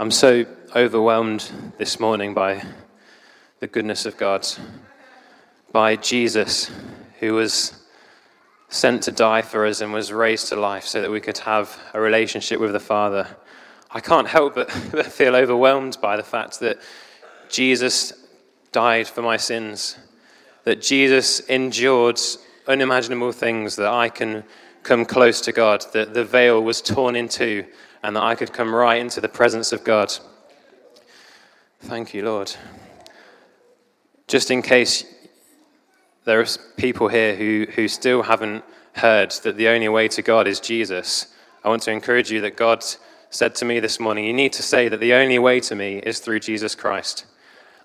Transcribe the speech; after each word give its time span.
I'm 0.00 0.10
so 0.10 0.46
overwhelmed 0.74 1.74
this 1.76 2.00
morning 2.00 2.32
by 2.32 2.64
the 3.58 3.66
goodness 3.66 4.06
of 4.06 4.16
God, 4.16 4.48
by 5.72 5.96
Jesus, 5.96 6.70
who 7.18 7.34
was 7.34 7.78
sent 8.70 9.02
to 9.02 9.12
die 9.12 9.42
for 9.42 9.66
us 9.66 9.82
and 9.82 9.92
was 9.92 10.10
raised 10.10 10.48
to 10.48 10.56
life 10.56 10.84
so 10.86 11.02
that 11.02 11.10
we 11.10 11.20
could 11.20 11.36
have 11.36 11.78
a 11.92 12.00
relationship 12.00 12.60
with 12.60 12.72
the 12.72 12.80
Father. 12.80 13.26
I 13.90 14.00
can't 14.00 14.26
help 14.26 14.54
but, 14.54 14.72
feel 15.12 15.36
overwhelmed 15.36 15.98
by 16.00 16.16
the 16.16 16.22
fact 16.22 16.60
that 16.60 16.78
Jesus 17.50 18.14
died 18.72 19.06
for 19.06 19.20
my 19.20 19.36
sins, 19.36 19.98
that 20.64 20.80
Jesus 20.80 21.40
endured 21.40 22.18
unimaginable 22.66 23.32
things 23.32 23.76
that 23.76 23.88
I 23.88 24.08
can 24.08 24.44
come 24.82 25.04
close 25.04 25.42
to 25.42 25.52
God, 25.52 25.84
that 25.92 26.14
the 26.14 26.24
veil 26.24 26.62
was 26.62 26.80
torn 26.80 27.16
in 27.16 27.28
two 27.28 27.66
and 28.02 28.16
that 28.16 28.22
I 28.22 28.34
could 28.34 28.52
come 28.52 28.74
right 28.74 29.00
into 29.00 29.20
the 29.20 29.28
presence 29.28 29.72
of 29.72 29.84
God. 29.84 30.12
Thank 31.80 32.14
you, 32.14 32.24
Lord. 32.24 32.54
Just 34.26 34.50
in 34.50 34.62
case 34.62 35.04
there 36.24 36.40
are 36.40 36.46
people 36.76 37.08
here 37.08 37.34
who, 37.34 37.66
who 37.74 37.88
still 37.88 38.22
haven't 38.22 38.64
heard 38.94 39.32
that 39.42 39.56
the 39.56 39.68
only 39.68 39.88
way 39.88 40.08
to 40.08 40.22
God 40.22 40.46
is 40.46 40.60
Jesus, 40.60 41.34
I 41.64 41.68
want 41.68 41.82
to 41.82 41.90
encourage 41.90 42.30
you 42.30 42.40
that 42.42 42.56
God 42.56 42.84
said 43.30 43.54
to 43.56 43.64
me 43.64 43.80
this 43.80 44.00
morning, 44.00 44.24
You 44.24 44.32
need 44.32 44.52
to 44.54 44.62
say 44.62 44.88
that 44.88 45.00
the 45.00 45.14
only 45.14 45.38
way 45.38 45.60
to 45.60 45.74
me 45.74 45.98
is 45.98 46.18
through 46.18 46.40
Jesus 46.40 46.74
Christ. 46.74 47.26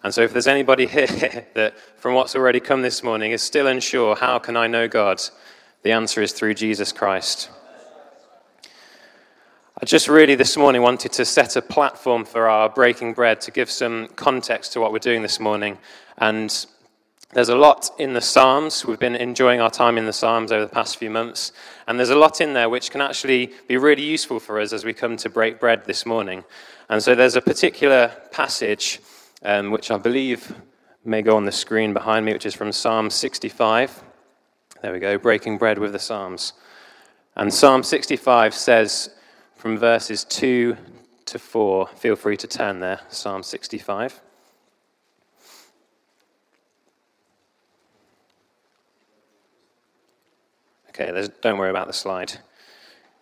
And 0.04 0.14
so, 0.14 0.22
if 0.22 0.34
there's 0.34 0.48
anybody 0.48 0.86
here 0.88 1.48
that, 1.54 1.76
from 1.98 2.14
what's 2.14 2.36
already 2.36 2.60
come 2.60 2.82
this 2.82 3.04
morning, 3.04 3.32
is 3.32 3.42
still 3.42 3.68
unsure, 3.68 4.16
how 4.16 4.40
can 4.40 4.58
I 4.58 4.68
know 4.68 4.88
God? 4.88 5.22
The 5.84 5.92
answer 5.92 6.22
is 6.22 6.32
through 6.32 6.56
Jesus 6.56 6.92
Christ. 6.92 7.50
I 9.82 9.86
just 9.86 10.08
really 10.08 10.36
this 10.36 10.56
morning 10.56 10.82
wanted 10.82 11.12
to 11.12 11.26
set 11.26 11.58
a 11.58 11.62
platform 11.62 12.24
for 12.24 12.48
our 12.48 12.70
breaking 12.70 13.12
bread 13.12 13.42
to 13.42 13.52
give 13.52 13.70
some 13.70 14.08
context 14.16 14.72
to 14.72 14.80
what 14.80 14.94
we're 14.94 15.00
doing 15.00 15.22
this 15.22 15.38
morning. 15.38 15.78
And 16.18 16.66
there's 17.34 17.50
a 17.50 17.58
lot 17.58 17.90
in 18.00 18.14
the 18.14 18.22
Psalms. 18.22 18.86
We've 18.86 18.98
been 18.98 19.18
enjoying 19.18 19.60
our 19.60 19.70
time 19.70 19.98
in 19.98 20.06
the 20.06 20.14
Psalms 20.14 20.54
over 20.54 20.64
the 20.64 20.72
past 20.72 20.96
few 20.96 21.10
months. 21.10 21.52
And 21.88 22.00
there's 22.00 22.10
a 22.10 22.16
lot 22.16 22.40
in 22.40 22.54
there 22.54 22.70
which 22.70 22.90
can 22.90 23.02
actually 23.02 23.52
be 23.68 23.76
really 23.76 24.06
useful 24.06 24.40
for 24.40 24.62
us 24.62 24.72
as 24.72 24.86
we 24.86 24.94
come 24.94 25.18
to 25.18 25.30
break 25.30 25.60
bread 25.60 25.84
this 25.84 26.06
morning. 26.06 26.46
And 26.88 27.04
so 27.04 27.14
there's 27.14 27.36
a 27.36 27.42
particular 27.42 28.14
passage 28.32 29.02
um, 29.44 29.72
which 29.72 29.92
I 29.92 29.98
believe 29.98 30.56
may 31.04 31.22
go 31.22 31.36
on 31.36 31.44
the 31.44 31.52
screen 31.52 31.92
behind 31.92 32.26
me, 32.26 32.32
which 32.32 32.46
is 32.46 32.56
from 32.56 32.72
Psalm 32.72 33.10
65. 33.10 34.04
There 34.82 34.94
we 34.94 35.00
go, 35.00 35.18
breaking 35.18 35.58
bread 35.58 35.80
with 35.80 35.92
the 35.92 36.00
Psalms. 36.00 36.54
And 37.36 37.54
Psalm 37.54 37.84
65 37.84 38.54
says, 38.54 39.10
from 39.66 39.80
verses 39.80 40.24
2 40.26 40.78
to 41.26 41.40
4. 41.40 41.88
Feel 41.88 42.16
free 42.16 42.38
to 42.38 42.46
turn 42.46 42.82
there, 42.82 43.00
Psalm 43.10 43.42
65. 43.42 44.22
Okay, 50.90 51.28
don't 51.42 51.58
worry 51.58 51.72
about 51.72 51.88
the 51.88 51.94
slide. 51.94 52.34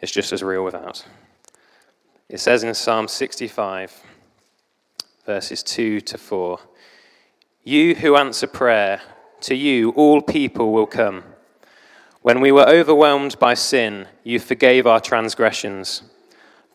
It's 0.02 0.12
just 0.12 0.34
as 0.34 0.44
real 0.44 0.66
without. 0.66 1.06
It 2.28 2.42
says 2.42 2.66
in 2.66 2.74
Psalm 2.74 3.08
65, 3.08 4.04
verses 5.26 5.64
2 5.64 6.02
to 6.02 6.18
4 6.18 6.60
You 7.64 7.96
who 7.96 8.18
answer 8.18 8.48
prayer, 8.48 9.00
to 9.44 9.56
you 9.56 9.92
all 9.92 10.22
people 10.22 10.74
will 10.74 10.88
come. 10.88 11.24
When 12.22 12.42
we 12.42 12.52
were 12.52 12.68
overwhelmed 12.68 13.40
by 13.40 13.54
sin, 13.54 14.10
you 14.26 14.40
forgave 14.40 14.86
our 14.86 15.00
transgressions. 15.00 16.04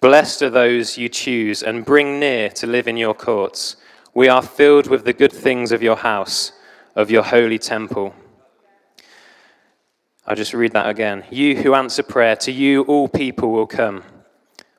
Blessed 0.00 0.42
are 0.42 0.50
those 0.50 0.96
you 0.96 1.08
choose 1.08 1.60
and 1.60 1.84
bring 1.84 2.20
near 2.20 2.50
to 2.50 2.68
live 2.68 2.86
in 2.86 2.96
your 2.96 3.14
courts. 3.14 3.76
We 4.14 4.28
are 4.28 4.42
filled 4.42 4.86
with 4.86 5.04
the 5.04 5.12
good 5.12 5.32
things 5.32 5.72
of 5.72 5.82
your 5.82 5.96
house, 5.96 6.52
of 6.94 7.10
your 7.10 7.24
holy 7.24 7.58
temple. 7.58 8.14
I'll 10.24 10.36
just 10.36 10.54
read 10.54 10.72
that 10.74 10.88
again. 10.88 11.24
You 11.30 11.56
who 11.56 11.74
answer 11.74 12.04
prayer, 12.04 12.36
to 12.36 12.52
you 12.52 12.82
all 12.82 13.08
people 13.08 13.50
will 13.50 13.66
come. 13.66 14.04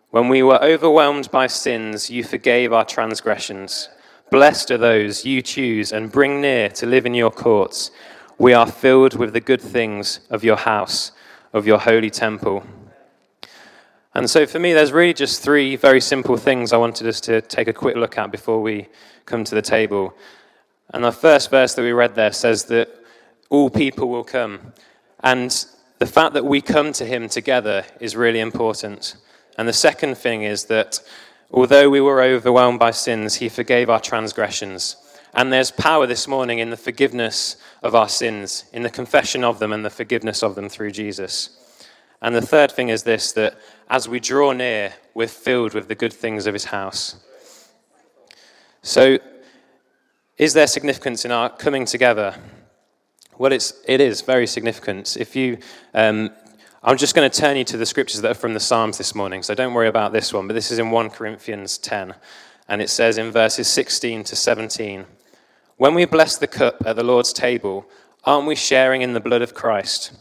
When 0.10 0.30
we 0.30 0.42
were 0.42 0.64
overwhelmed 0.64 1.30
by 1.32 1.48
sins, 1.48 2.10
you 2.10 2.24
forgave 2.24 2.72
our 2.72 2.86
transgressions. 2.86 3.90
Blessed 4.32 4.72
are 4.72 4.78
those 4.78 5.26
you 5.26 5.42
choose 5.42 5.92
and 5.92 6.12
bring 6.12 6.40
near 6.40 6.70
to 6.70 6.86
live 6.86 7.06
in 7.06 7.14
your 7.14 7.32
courts. 7.32 7.92
We 8.38 8.54
are 8.54 8.72
filled 8.72 9.16
with 9.16 9.34
the 9.34 9.42
good 9.42 9.62
things 9.62 10.22
of 10.30 10.46
your 10.46 10.56
house, 10.56 11.12
of 11.52 11.68
your 11.68 11.80
holy 11.80 12.10
temple. 12.10 12.64
And 14.20 14.30
so 14.30 14.46
for 14.46 14.60
me, 14.60 14.74
there's 14.74 14.92
really 14.92 15.14
just 15.14 15.42
three 15.42 15.78
very 15.78 16.02
simple 16.02 16.36
things 16.36 16.74
I 16.74 16.78
wanted 16.78 17.08
us 17.08 17.22
to 17.22 17.40
take 17.40 17.70
a 17.70 17.74
quick 17.74 17.96
look 17.96 18.18
at 18.18 18.34
before 18.34 18.62
we 18.62 18.90
come 19.24 19.46
to 19.46 19.56
the 19.56 19.62
table. 19.62 20.14
And 20.90 21.06
the 21.06 21.14
first 21.14 21.50
verse 21.50 21.74
that 21.76 21.84
we 21.84 21.94
read 21.94 22.16
there 22.16 22.34
says 22.34 22.66
that 22.66 22.90
all 23.50 23.70
people 23.70 24.10
will 24.10 24.26
come. 24.26 24.74
And 25.22 25.66
the 26.00 26.06
fact 26.06 26.34
that 26.34 26.44
we 26.44 26.60
come 26.60 26.92
to 26.92 27.06
him 27.06 27.30
together 27.30 27.86
is 28.02 28.18
really 28.18 28.42
important. 28.42 29.16
And 29.58 29.70
the 29.70 29.72
second 29.72 30.18
thing 30.18 30.44
is 30.44 30.66
that 30.66 31.00
although 31.50 31.90
we 31.90 32.02
were 32.02 32.22
overwhelmed 32.22 32.80
by 32.80 32.92
sins, 32.92 33.36
he 33.36 33.48
forgave 33.48 33.90
our 33.90 34.02
transgressions. 34.02 34.98
And 35.34 35.54
there's 35.54 35.72
power 35.72 36.06
this 36.06 36.28
morning 36.28 36.60
in 36.60 36.72
the 36.72 36.76
forgiveness 36.76 37.56
of 37.82 37.96
our 37.96 38.10
sins, 38.10 38.66
in 38.74 38.84
the 38.84 38.90
confession 38.90 39.46
of 39.46 39.60
them 39.60 39.72
and 39.72 39.86
the 39.86 39.90
forgiveness 39.90 40.44
of 40.44 40.56
them 40.56 40.68
through 40.68 40.92
Jesus. 40.92 41.59
And 42.22 42.36
the 42.36 42.42
third 42.42 42.72
thing 42.72 42.90
is 42.90 43.04
this 43.04 43.32
that 43.34 43.60
as 43.90 44.08
we 44.08 44.20
draw 44.20 44.52
near, 44.52 44.94
we're 45.14 45.28
filled 45.28 45.74
with 45.74 45.88
the 45.88 45.96
good 45.96 46.14
things 46.14 46.46
of 46.48 46.54
his 46.54 46.66
house. 46.66 47.16
So, 48.82 49.20
is 50.38 50.54
there 50.54 50.68
significance 50.68 51.26
in 51.26 51.32
our 51.32 51.50
coming 51.50 51.86
together? 51.86 52.36
Well, 53.38 53.52
it's, 53.52 53.74
it 53.88 54.02
is 54.02 54.22
very 54.22 54.48
significant. 54.48 55.18
If 55.18 55.36
you, 55.36 55.58
um, 55.94 56.30
I'm 56.84 56.98
just 56.98 57.16
going 57.16 57.30
to 57.30 57.42
turn 57.42 57.58
you 57.58 57.66
to 57.66 57.78
the 57.78 57.86
scriptures 57.86 58.22
that 58.22 58.32
are 58.32 58.36
from 58.36 58.54
the 58.54 58.60
Psalms 58.60 58.98
this 58.98 59.16
morning, 59.16 59.44
so 59.44 59.54
don't 59.54 59.74
worry 59.74 59.88
about 59.88 60.14
this 60.14 60.34
one, 60.34 60.48
but 60.48 60.54
this 60.54 60.72
is 60.72 60.80
in 60.80 60.92
1 60.92 61.10
Corinthians 61.10 61.78
10, 61.78 62.16
and 62.68 62.82
it 62.82 62.90
says 62.90 63.18
in 63.18 63.32
verses 63.32 63.68
16 63.68 64.24
to 64.26 64.36
17 64.36 65.06
When 65.78 65.94
we 65.94 66.06
bless 66.06 66.38
the 66.38 66.48
cup 66.48 66.84
at 66.86 66.96
the 66.96 67.04
Lord's 67.04 67.34
table, 67.34 67.86
aren't 68.24 68.48
we 68.48 68.56
sharing 68.56 69.02
in 69.02 69.14
the 69.14 69.20
blood 69.20 69.42
of 69.42 69.54
Christ? 69.54 70.14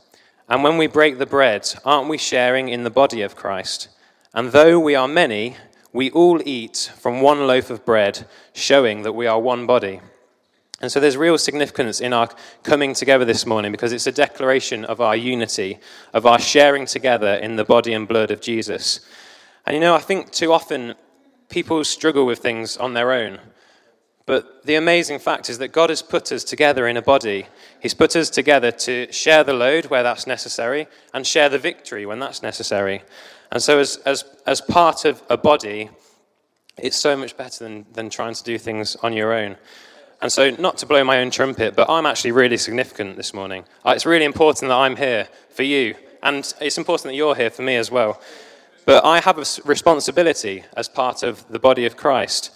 And 0.48 0.62
when 0.62 0.78
we 0.78 0.86
break 0.86 1.19
the 1.19 1.26
bread, 1.26 1.69
aren't 1.84 2.09
we 2.09 2.16
sharing 2.16 2.69
in 2.69 2.82
the 2.82 2.90
body 2.90 3.20
of 3.20 3.37
Christ? 3.37 3.88
And 4.32 4.50
though 4.50 4.81
we 4.81 4.94
are 4.94 5.08
many, 5.08 5.56
we 5.93 6.11
all 6.11 6.40
eat 6.44 6.90
from 6.99 7.20
one 7.20 7.46
loaf 7.46 7.70
of 7.70 7.84
bread, 7.84 8.26
showing 8.55 9.02
that 9.02 9.12
we 9.12 9.26
are 9.26 9.40
one 9.40 9.67
body. 9.67 10.00
And 10.81 10.93
so 10.93 11.00
there's 11.00 11.17
real 11.17 11.38
significance 11.38 12.00
in 12.00 12.12
our 12.12 12.28
coming 12.62 12.94
together 12.94 13.25
this 13.25 13.44
morning 13.44 13.73
because 13.73 13.93
it's 13.93 14.06
a 14.06 14.12
declaration 14.12 14.84
of 14.84 15.00
our 15.00 15.17
unity, 15.17 15.81
of 16.14 16.25
our 16.25 16.38
sharing 16.38 16.87
together 16.87 17.34
in 17.34 17.56
the 17.56 17.64
body 17.64 17.93
and 17.93 18.06
blood 18.06 18.31
of 18.31 18.40
Jesus. 18.40 19.00
And 19.67 19.75
you 19.75 19.81
know, 19.81 19.94
I 19.94 19.99
think 19.99 20.31
too 20.31 20.52
often 20.52 20.94
people 21.49 21.82
struggle 21.84 22.26
with 22.26 22.38
things 22.38 22.76
on 22.76 22.94
their 22.94 23.12
own. 23.12 23.40
But 24.25 24.64
the 24.64 24.76
amazing 24.76 25.19
fact 25.19 25.50
is 25.50 25.58
that 25.58 25.73
God 25.73 25.90
has 25.90 26.02
put 26.02 26.31
us 26.31 26.44
together 26.44 26.87
in 26.87 26.96
a 26.96 27.02
body. 27.02 27.46
He's 27.80 27.94
put 27.94 28.16
us 28.16 28.30
together 28.30 28.70
to 28.72 29.10
share 29.12 29.44
the 29.44 29.52
load 29.52 29.86
where 29.86 30.02
that's 30.02 30.26
necessary 30.26 30.88
and 31.14 31.26
share 31.26 31.48
the 31.48 31.58
victory 31.58 32.06
when 32.06 32.19
that's 32.19 32.42
necessary. 32.42 33.02
And 33.52 33.62
so, 33.62 33.78
as, 33.78 33.96
as, 33.98 34.25
as 34.46 34.60
part 34.60 35.04
of 35.04 35.22
a 35.30 35.36
body, 35.36 35.90
it's 36.76 36.96
so 36.96 37.16
much 37.16 37.36
better 37.36 37.64
than, 37.64 37.86
than 37.92 38.10
trying 38.10 38.34
to 38.34 38.44
do 38.44 38.58
things 38.58 38.96
on 38.96 39.12
your 39.12 39.32
own. 39.32 39.56
And 40.20 40.32
so, 40.32 40.50
not 40.50 40.78
to 40.78 40.86
blow 40.86 41.04
my 41.04 41.20
own 41.20 41.30
trumpet, 41.30 41.76
but 41.76 41.88
I'm 41.88 42.04
actually 42.04 42.32
really 42.32 42.56
significant 42.56 43.16
this 43.16 43.32
morning. 43.32 43.64
Uh, 43.86 43.92
it's 43.94 44.06
really 44.06 44.25
important 44.25 44.69
that 44.69 44.76
I'm 44.76 44.96
here 44.96 45.28
for 45.50 45.62
you, 45.62 45.94
and 46.22 46.52
it's 46.60 46.78
important 46.78 47.04
that 47.04 47.14
you're 47.14 47.36
here 47.36 47.50
for 47.50 47.62
me 47.62 47.76
as 47.76 47.90
well. 47.90 48.20
But 48.84 49.04
I 49.04 49.20
have 49.20 49.38
a 49.38 49.44
responsibility 49.64 50.64
as 50.76 50.88
part 50.88 51.22
of 51.22 51.46
the 51.48 51.58
body 51.58 51.86
of 51.86 51.96
Christ. 51.96 52.50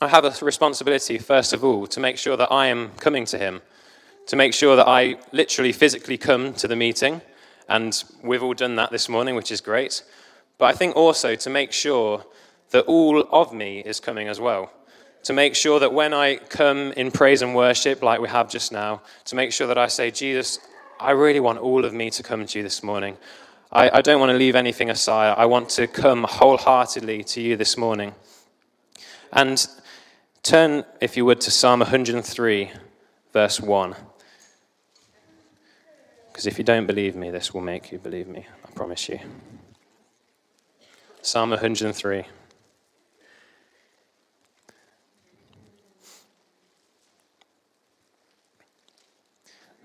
I 0.00 0.08
have 0.08 0.24
a 0.24 0.32
responsibility, 0.44 1.18
first 1.18 1.52
of 1.52 1.62
all, 1.62 1.86
to 1.88 2.00
make 2.00 2.16
sure 2.16 2.36
that 2.36 2.50
I 2.50 2.68
am 2.68 2.92
coming 3.00 3.26
to 3.26 3.38
Him, 3.38 3.60
to 4.30 4.36
make 4.36 4.54
sure 4.54 4.76
that 4.76 4.86
I 4.86 5.16
literally 5.32 5.72
physically 5.72 6.16
come 6.16 6.54
to 6.54 6.68
the 6.68 6.76
meeting. 6.76 7.20
And 7.68 8.00
we've 8.22 8.44
all 8.44 8.54
done 8.54 8.76
that 8.76 8.92
this 8.92 9.08
morning, 9.08 9.34
which 9.34 9.50
is 9.50 9.60
great. 9.60 10.04
but 10.56 10.66
I 10.66 10.72
think 10.72 10.94
also 10.94 11.34
to 11.34 11.50
make 11.50 11.72
sure 11.72 12.24
that 12.70 12.84
all 12.84 13.22
of 13.32 13.52
me 13.52 13.80
is 13.80 13.98
coming 13.98 14.28
as 14.28 14.38
well. 14.38 14.70
To 15.24 15.32
make 15.32 15.56
sure 15.56 15.80
that 15.80 15.92
when 15.92 16.14
I 16.14 16.36
come 16.36 16.92
in 16.92 17.10
praise 17.10 17.42
and 17.42 17.56
worship, 17.56 18.04
like 18.04 18.20
we 18.20 18.28
have 18.28 18.48
just 18.48 18.70
now, 18.70 19.02
to 19.24 19.34
make 19.34 19.52
sure 19.52 19.66
that 19.66 19.76
I 19.76 19.88
say, 19.88 20.12
Jesus, 20.12 20.60
I 21.00 21.10
really 21.10 21.40
want 21.40 21.58
all 21.58 21.84
of 21.84 21.92
me 21.92 22.08
to 22.10 22.22
come 22.22 22.46
to 22.46 22.58
you 22.58 22.62
this 22.62 22.84
morning. 22.84 23.16
I, 23.72 23.98
I 23.98 24.00
don't 24.00 24.20
want 24.20 24.30
to 24.30 24.38
leave 24.38 24.54
anything 24.54 24.90
aside. 24.90 25.34
I 25.36 25.46
want 25.46 25.70
to 25.70 25.88
come 25.88 26.22
wholeheartedly 26.22 27.24
to 27.24 27.40
you 27.40 27.56
this 27.56 27.76
morning. 27.76 28.14
And 29.32 29.66
turn, 30.44 30.84
if 31.00 31.16
you 31.16 31.24
would, 31.24 31.40
to 31.40 31.50
Psalm 31.50 31.80
103, 31.80 32.70
verse 33.32 33.60
1. 33.60 33.96
Because 36.40 36.54
if 36.54 36.56
you 36.56 36.64
don't 36.64 36.86
believe 36.86 37.16
me, 37.16 37.30
this 37.30 37.52
will 37.52 37.60
make 37.60 37.92
you 37.92 37.98
believe 37.98 38.26
me, 38.26 38.46
I 38.66 38.70
promise 38.70 39.10
you. 39.10 39.20
Psalm 41.20 41.50
103. 41.50 42.24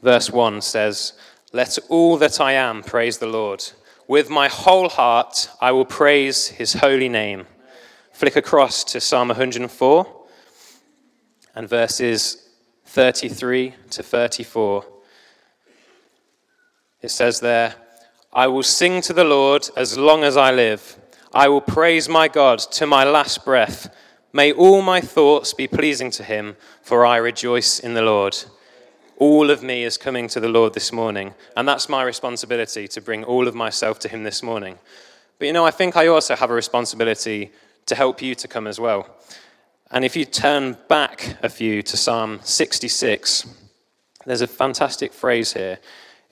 Verse 0.02 0.32
1 0.32 0.62
says, 0.62 1.20
Let 1.52 1.78
all 1.90 2.16
that 2.20 2.40
I 2.40 2.54
am 2.54 2.84
praise 2.84 3.18
the 3.18 3.28
Lord. 3.28 3.62
With 4.08 4.30
my 4.30 4.48
whole 4.48 4.88
heart 4.88 5.50
I 5.60 5.74
will 5.74 5.84
praise 5.84 6.48
his 6.48 6.72
holy 6.72 7.10
name. 7.10 7.48
Flick 8.14 8.38
across 8.38 8.86
to 8.86 9.02
Psalm 9.02 9.28
104 9.28 10.26
and 11.54 11.68
verses 11.68 12.48
33 12.86 13.74
to 13.90 14.02
34. 14.02 14.95
It 17.02 17.12
says 17.12 17.40
there, 17.40 17.76
I 18.34 18.48
will 18.48 18.64
sing 18.64 19.02
to 19.02 19.14
the 19.14 19.24
Lord 19.24 19.70
as 19.78 19.98
long 19.98 20.24
as 20.24 20.36
I 20.36 20.52
live. 20.52 20.98
I 21.34 21.48
will 21.48 21.62
praise 21.62 22.10
my 22.10 22.28
God 22.28 22.60
to 22.60 22.86
my 22.86 23.04
last 23.04 23.46
breath. 23.46 23.94
May 24.34 24.52
all 24.52 24.82
my 24.82 25.02
thoughts 25.02 25.54
be 25.54 25.68
pleasing 25.68 26.12
to 26.12 26.24
him, 26.24 26.58
for 26.82 27.06
I 27.06 27.18
rejoice 27.18 27.80
in 27.80 27.94
the 27.94 28.02
Lord. 28.02 28.36
All 29.18 29.50
of 29.50 29.64
me 29.64 29.84
is 29.84 29.98
coming 29.98 30.28
to 30.30 30.42
the 30.42 30.50
Lord 30.50 30.74
this 30.74 30.92
morning, 30.92 31.34
and 31.56 31.68
that's 31.68 31.88
my 31.88 32.04
responsibility 32.04 32.88
to 32.90 33.02
bring 33.02 33.24
all 33.24 33.48
of 33.48 33.56
myself 33.56 34.00
to 34.00 34.10
him 34.10 34.24
this 34.24 34.44
morning. 34.44 34.78
But 35.40 35.46
you 35.46 35.54
know, 35.54 35.66
I 35.66 35.72
think 35.72 35.96
I 35.96 36.08
also 36.08 36.36
have 36.36 36.52
a 36.52 36.54
responsibility 36.54 37.52
to 37.86 37.96
help 37.96 38.22
you 38.22 38.36
to 38.36 38.48
come 38.48 38.68
as 38.68 38.80
well. 38.80 39.08
And 39.92 40.04
if 40.04 40.16
you 40.16 40.26
turn 40.26 40.78
back 40.90 41.38
a 41.44 41.50
few 41.50 41.82
to 41.84 41.96
Psalm 41.96 42.40
66, 42.44 43.48
there's 44.26 44.42
a 44.42 44.48
fantastic 44.48 45.14
phrase 45.14 45.54
here. 45.54 45.80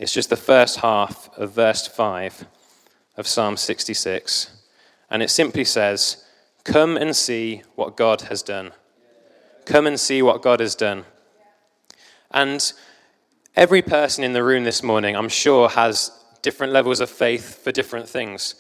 It's 0.04 0.12
just 0.12 0.30
the 0.30 0.36
first 0.36 0.80
half 0.80 1.30
of 1.38 1.54
verse 1.54 1.88
5 1.88 2.46
of 3.16 3.26
Psalm 3.26 3.56
66. 3.56 4.52
And 5.10 5.24
it 5.24 5.30
simply 5.30 5.64
says, 5.64 6.26
Come 6.66 6.98
and 6.98 7.16
see 7.16 7.64
what 7.76 7.96
God 7.96 8.24
has 8.24 8.44
done. 8.44 8.74
Come 9.64 9.88
and 9.88 9.98
see 9.98 10.22
what 10.22 10.42
God 10.42 10.60
has 10.60 10.76
done. 10.76 11.06
And 12.32 12.74
every 13.56 13.82
person 13.82 14.26
in 14.26 14.34
the 14.34 14.44
room 14.44 14.66
this 14.66 14.84
morning, 14.84 15.16
I'm 15.16 15.30
sure, 15.30 15.70
has 15.70 16.12
different 16.42 16.74
levels 16.74 17.00
of 17.00 17.10
faith 17.10 17.64
for 17.64 17.72
different 17.72 18.10
things. 18.10 18.56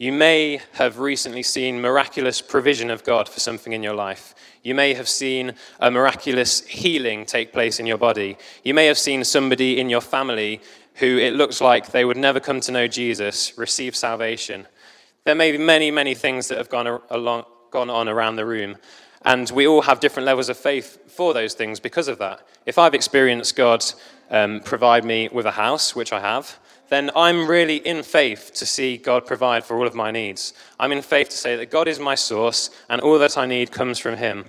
You 0.00 0.12
may 0.12 0.60
have 0.74 1.00
recently 1.00 1.42
seen 1.42 1.80
miraculous 1.80 2.40
provision 2.40 2.88
of 2.88 3.02
God 3.02 3.28
for 3.28 3.40
something 3.40 3.72
in 3.72 3.82
your 3.82 3.94
life. 3.94 4.32
You 4.62 4.76
may 4.76 4.94
have 4.94 5.08
seen 5.08 5.54
a 5.80 5.90
miraculous 5.90 6.64
healing 6.68 7.26
take 7.26 7.52
place 7.52 7.80
in 7.80 7.86
your 7.86 7.98
body. 7.98 8.38
You 8.62 8.74
may 8.74 8.86
have 8.86 8.96
seen 8.96 9.24
somebody 9.24 9.80
in 9.80 9.90
your 9.90 10.00
family 10.00 10.60
who 10.98 11.18
it 11.18 11.34
looks 11.34 11.60
like 11.60 11.90
they 11.90 12.04
would 12.04 12.16
never 12.16 12.40
come 12.40 12.60
to 12.60 12.72
know 12.72 12.88
Jesus 12.88 13.56
receive 13.56 13.94
salvation. 13.94 14.66
There 15.24 15.34
may 15.34 15.52
be 15.52 15.58
many, 15.58 15.90
many 15.90 16.14
things 16.14 16.48
that 16.48 16.58
have 16.58 16.68
gone, 16.68 17.00
along, 17.10 17.44
gone 17.70 17.90
on 17.90 18.08
around 18.08 18.36
the 18.36 18.46
room, 18.46 18.76
and 19.22 19.50
we 19.50 19.66
all 19.66 19.82
have 19.82 20.00
different 20.00 20.26
levels 20.26 20.48
of 20.48 20.56
faith 20.56 20.98
for 21.10 21.34
those 21.34 21.54
things 21.54 21.80
because 21.80 22.08
of 22.08 22.18
that. 22.18 22.46
If 22.66 22.78
I've 22.78 22.94
experienced 22.94 23.56
God 23.56 23.84
um, 24.30 24.60
provide 24.60 25.04
me 25.04 25.28
with 25.32 25.46
a 25.46 25.52
house, 25.52 25.94
which 25.94 26.12
I 26.12 26.20
have, 26.20 26.58
then 26.88 27.10
I'm 27.14 27.48
really 27.48 27.76
in 27.76 28.02
faith 28.02 28.52
to 28.54 28.66
see 28.66 28.96
God 28.96 29.26
provide 29.26 29.64
for 29.64 29.76
all 29.76 29.86
of 29.86 29.94
my 29.94 30.10
needs. 30.10 30.54
I'm 30.80 30.92
in 30.92 31.02
faith 31.02 31.28
to 31.30 31.36
say 31.36 31.56
that 31.56 31.70
God 31.70 31.86
is 31.86 31.98
my 31.98 32.14
source 32.14 32.70
and 32.88 33.00
all 33.00 33.18
that 33.18 33.36
I 33.36 33.46
need 33.46 33.70
comes 33.72 33.98
from 33.98 34.16
Him. 34.16 34.46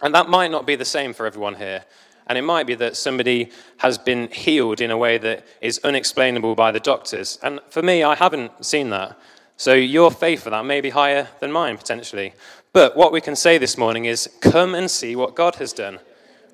And 0.00 0.14
that 0.14 0.28
might 0.28 0.50
not 0.50 0.66
be 0.66 0.76
the 0.76 0.84
same 0.84 1.12
for 1.12 1.26
everyone 1.26 1.56
here. 1.56 1.84
And 2.28 2.36
it 2.36 2.42
might 2.42 2.66
be 2.66 2.74
that 2.76 2.96
somebody 2.96 3.50
has 3.78 3.98
been 3.98 4.28
healed 4.28 4.80
in 4.80 4.90
a 4.90 4.98
way 4.98 5.18
that 5.18 5.46
is 5.60 5.80
unexplainable 5.84 6.54
by 6.54 6.72
the 6.72 6.80
doctors. 6.80 7.38
And 7.42 7.60
for 7.70 7.82
me, 7.82 8.02
I 8.02 8.14
haven't 8.14 8.64
seen 8.64 8.90
that. 8.90 9.18
So 9.56 9.72
your 9.72 10.10
faith 10.10 10.42
for 10.42 10.50
that 10.50 10.64
may 10.64 10.80
be 10.80 10.90
higher 10.90 11.28
than 11.40 11.50
mine, 11.50 11.76
potentially. 11.76 12.34
But 12.72 12.96
what 12.96 13.12
we 13.12 13.20
can 13.20 13.34
say 13.34 13.58
this 13.58 13.78
morning 13.78 14.04
is 14.04 14.28
come 14.40 14.74
and 14.74 14.90
see 14.90 15.16
what 15.16 15.34
God 15.34 15.56
has 15.56 15.72
done. 15.72 15.98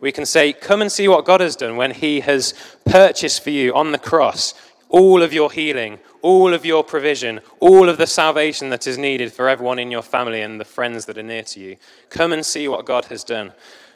We 0.00 0.12
can 0.12 0.26
say, 0.26 0.52
come 0.52 0.80
and 0.80 0.90
see 0.90 1.08
what 1.08 1.24
God 1.24 1.40
has 1.40 1.56
done 1.56 1.76
when 1.76 1.90
He 1.90 2.20
has 2.20 2.54
purchased 2.84 3.42
for 3.42 3.50
you 3.50 3.74
on 3.74 3.92
the 3.92 3.98
cross 3.98 4.54
all 4.94 5.24
of 5.24 5.32
your 5.32 5.50
healing, 5.50 5.98
all 6.22 6.54
of 6.54 6.64
your 6.64 6.84
provision, 6.84 7.40
all 7.58 7.88
of 7.88 7.98
the 7.98 8.06
salvation 8.06 8.68
that 8.68 8.86
is 8.86 8.96
needed 8.96 9.32
for 9.32 9.48
everyone 9.48 9.80
in 9.80 9.90
your 9.90 10.02
family 10.02 10.40
and 10.40 10.60
the 10.60 10.64
friends 10.64 11.06
that 11.06 11.18
are 11.18 11.22
near 11.22 11.42
to 11.42 11.58
you. 11.58 11.76
Come 12.10 12.32
and 12.32 12.46
see 12.46 12.68
what 12.68 12.86
God 12.86 13.06
has 13.06 13.24
done. 13.24 13.52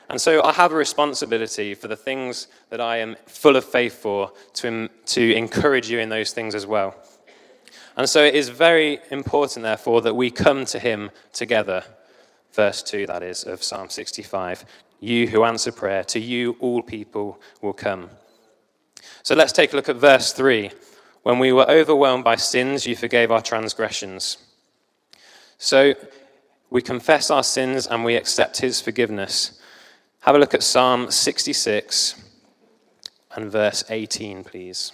And 0.09 0.21
so 0.21 0.43
I 0.43 0.53
have 0.53 0.73
a 0.73 0.77
responsibility 0.77 1.75
for 1.75 1.89
the 1.89 1.97
things 1.97 2.49
that 2.71 2.81
I 2.81 2.99
am 2.99 3.17
full 3.27 3.57
of 3.57 3.65
faith 3.65 4.01
for 4.01 4.33
to, 4.55 4.89
to 5.07 5.35
encourage 5.35 5.91
you 5.91 5.99
in 5.99 6.09
those 6.09 6.33
things 6.33 6.55
as 6.55 6.67
well. 6.67 6.95
And 7.97 8.09
so 8.09 8.25
it 8.25 8.35
is 8.35 8.49
very 8.49 9.01
important, 9.11 9.65
therefore, 9.65 10.01
that 10.03 10.15
we 10.15 10.31
come 10.31 10.65
to 10.67 10.79
him 10.79 11.11
together. 11.33 11.83
Verse 12.53 12.83
2, 12.83 13.07
that 13.07 13.23
is, 13.23 13.45
of 13.45 13.63
Psalm 13.63 13.91
65. 13.91 14.65
You 15.01 15.27
who 15.29 15.45
answer 15.45 15.73
prayer, 15.73 16.05
to 16.05 16.21
you 16.21 16.57
all 16.61 16.81
people 16.81 17.41
will 17.61 17.73
come. 17.73 18.09
So 19.23 19.35
let's 19.35 19.53
take 19.53 19.73
a 19.73 19.77
look 19.77 19.89
at 19.89 19.97
verse 19.97 20.33
3. 20.33 20.71
When 21.23 21.39
we 21.39 21.53
were 21.53 21.69
overwhelmed 21.69 22.25
by 22.25 22.37
sins, 22.37 22.87
you 22.87 22.97
forgave 22.97 23.31
our 23.31 23.43
transgressions. 23.43 24.39
So 25.59 25.95
we 26.71 26.81
confess 26.81 27.31
our 27.31 27.43
sins 27.43 27.87
and 27.87 28.05
we 28.05 28.15
accept 28.17 28.59
his 28.61 28.81
forgiveness. 28.81 29.58
Have 30.21 30.35
a 30.35 30.39
look 30.39 30.55
at 30.55 30.63
Psalm 30.63 31.11
66 31.11 32.23
and 33.35 33.51
verse 33.51 33.85
18, 33.89 34.45
please. 34.45 34.93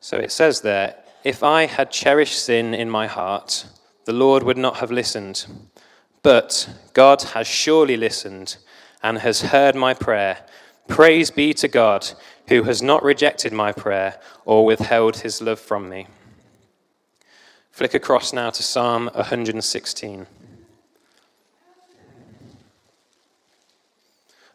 So 0.00 0.18
it 0.18 0.30
says 0.30 0.60
there, 0.60 0.96
if 1.24 1.42
I 1.42 1.64
had 1.64 1.90
cherished 1.90 2.44
sin 2.44 2.74
in 2.74 2.90
my 2.90 3.06
heart, 3.06 3.64
the 4.04 4.12
Lord 4.12 4.42
would 4.42 4.58
not 4.58 4.76
have 4.76 4.90
listened. 4.90 5.46
But 6.22 6.68
God 6.92 7.22
has 7.22 7.46
surely 7.46 7.96
listened 7.96 8.58
and 9.02 9.18
has 9.18 9.40
heard 9.40 9.74
my 9.74 9.94
prayer. 9.94 10.44
Praise 10.88 11.30
be 11.30 11.54
to 11.54 11.68
God, 11.68 12.10
who 12.48 12.64
has 12.64 12.82
not 12.82 13.02
rejected 13.02 13.52
my 13.52 13.72
prayer 13.72 14.20
or 14.44 14.64
withheld 14.64 15.18
his 15.18 15.40
love 15.40 15.58
from 15.58 15.88
me. 15.88 16.06
Flick 17.70 17.94
across 17.94 18.32
now 18.32 18.50
to 18.50 18.62
Psalm 18.62 19.10
116. 19.14 20.26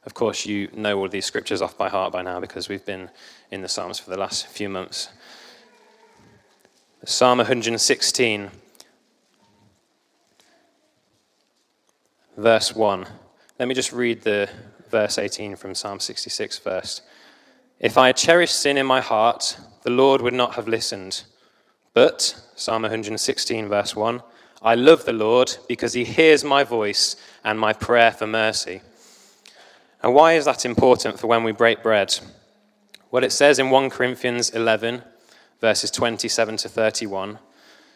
Of 0.05 0.13
course, 0.13 0.45
you 0.45 0.69
know 0.73 0.97
all 0.97 1.09
these 1.09 1.25
scriptures 1.25 1.61
off 1.61 1.77
by 1.77 1.89
heart 1.89 2.13
by 2.13 2.21
now 2.21 2.39
because 2.39 2.69
we've 2.69 2.85
been 2.85 3.09
in 3.51 3.61
the 3.61 3.67
Psalms 3.67 3.99
for 3.99 4.09
the 4.09 4.17
last 4.17 4.47
few 4.47 4.69
months. 4.69 5.09
Psalm 7.05 7.39
116, 7.39 8.51
verse 12.37 12.75
1. 12.75 13.05
Let 13.57 13.67
me 13.67 13.75
just 13.75 13.91
read 13.91 14.21
the 14.21 14.49
verse 14.89 15.17
18 15.17 15.55
from 15.55 15.75
Psalm 15.75 15.99
66 15.99 16.57
first. 16.57 17.01
If 17.79 17.97
I 17.97 18.07
had 18.07 18.17
cherished 18.17 18.59
sin 18.59 18.77
in 18.77 18.85
my 18.85 19.01
heart, 19.01 19.57
the 19.83 19.89
Lord 19.89 20.21
would 20.21 20.33
not 20.33 20.55
have 20.55 20.67
listened. 20.67 21.23
But, 21.93 22.35
Psalm 22.55 22.83
116, 22.83 23.67
verse 23.67 23.95
1, 23.95 24.21
I 24.61 24.75
love 24.75 25.05
the 25.05 25.13
Lord 25.13 25.55
because 25.67 25.93
he 25.93 26.03
hears 26.03 26.43
my 26.43 26.63
voice 26.63 27.15
and 27.43 27.59
my 27.59 27.71
prayer 27.71 28.11
for 28.11 28.27
mercy. 28.27 28.81
And 30.03 30.13
why 30.13 30.33
is 30.33 30.45
that 30.45 30.65
important 30.65 31.19
for 31.19 31.27
when 31.27 31.43
we 31.43 31.51
break 31.51 31.81
bread? 31.81 32.19
Well, 33.11 33.23
it 33.23 33.31
says 33.31 33.59
in 33.59 33.69
1 33.69 33.89
Corinthians 33.89 34.49
11, 34.49 35.01
verses 35.61 35.91
27 35.91 36.57
to 36.57 36.69
31. 36.69 37.39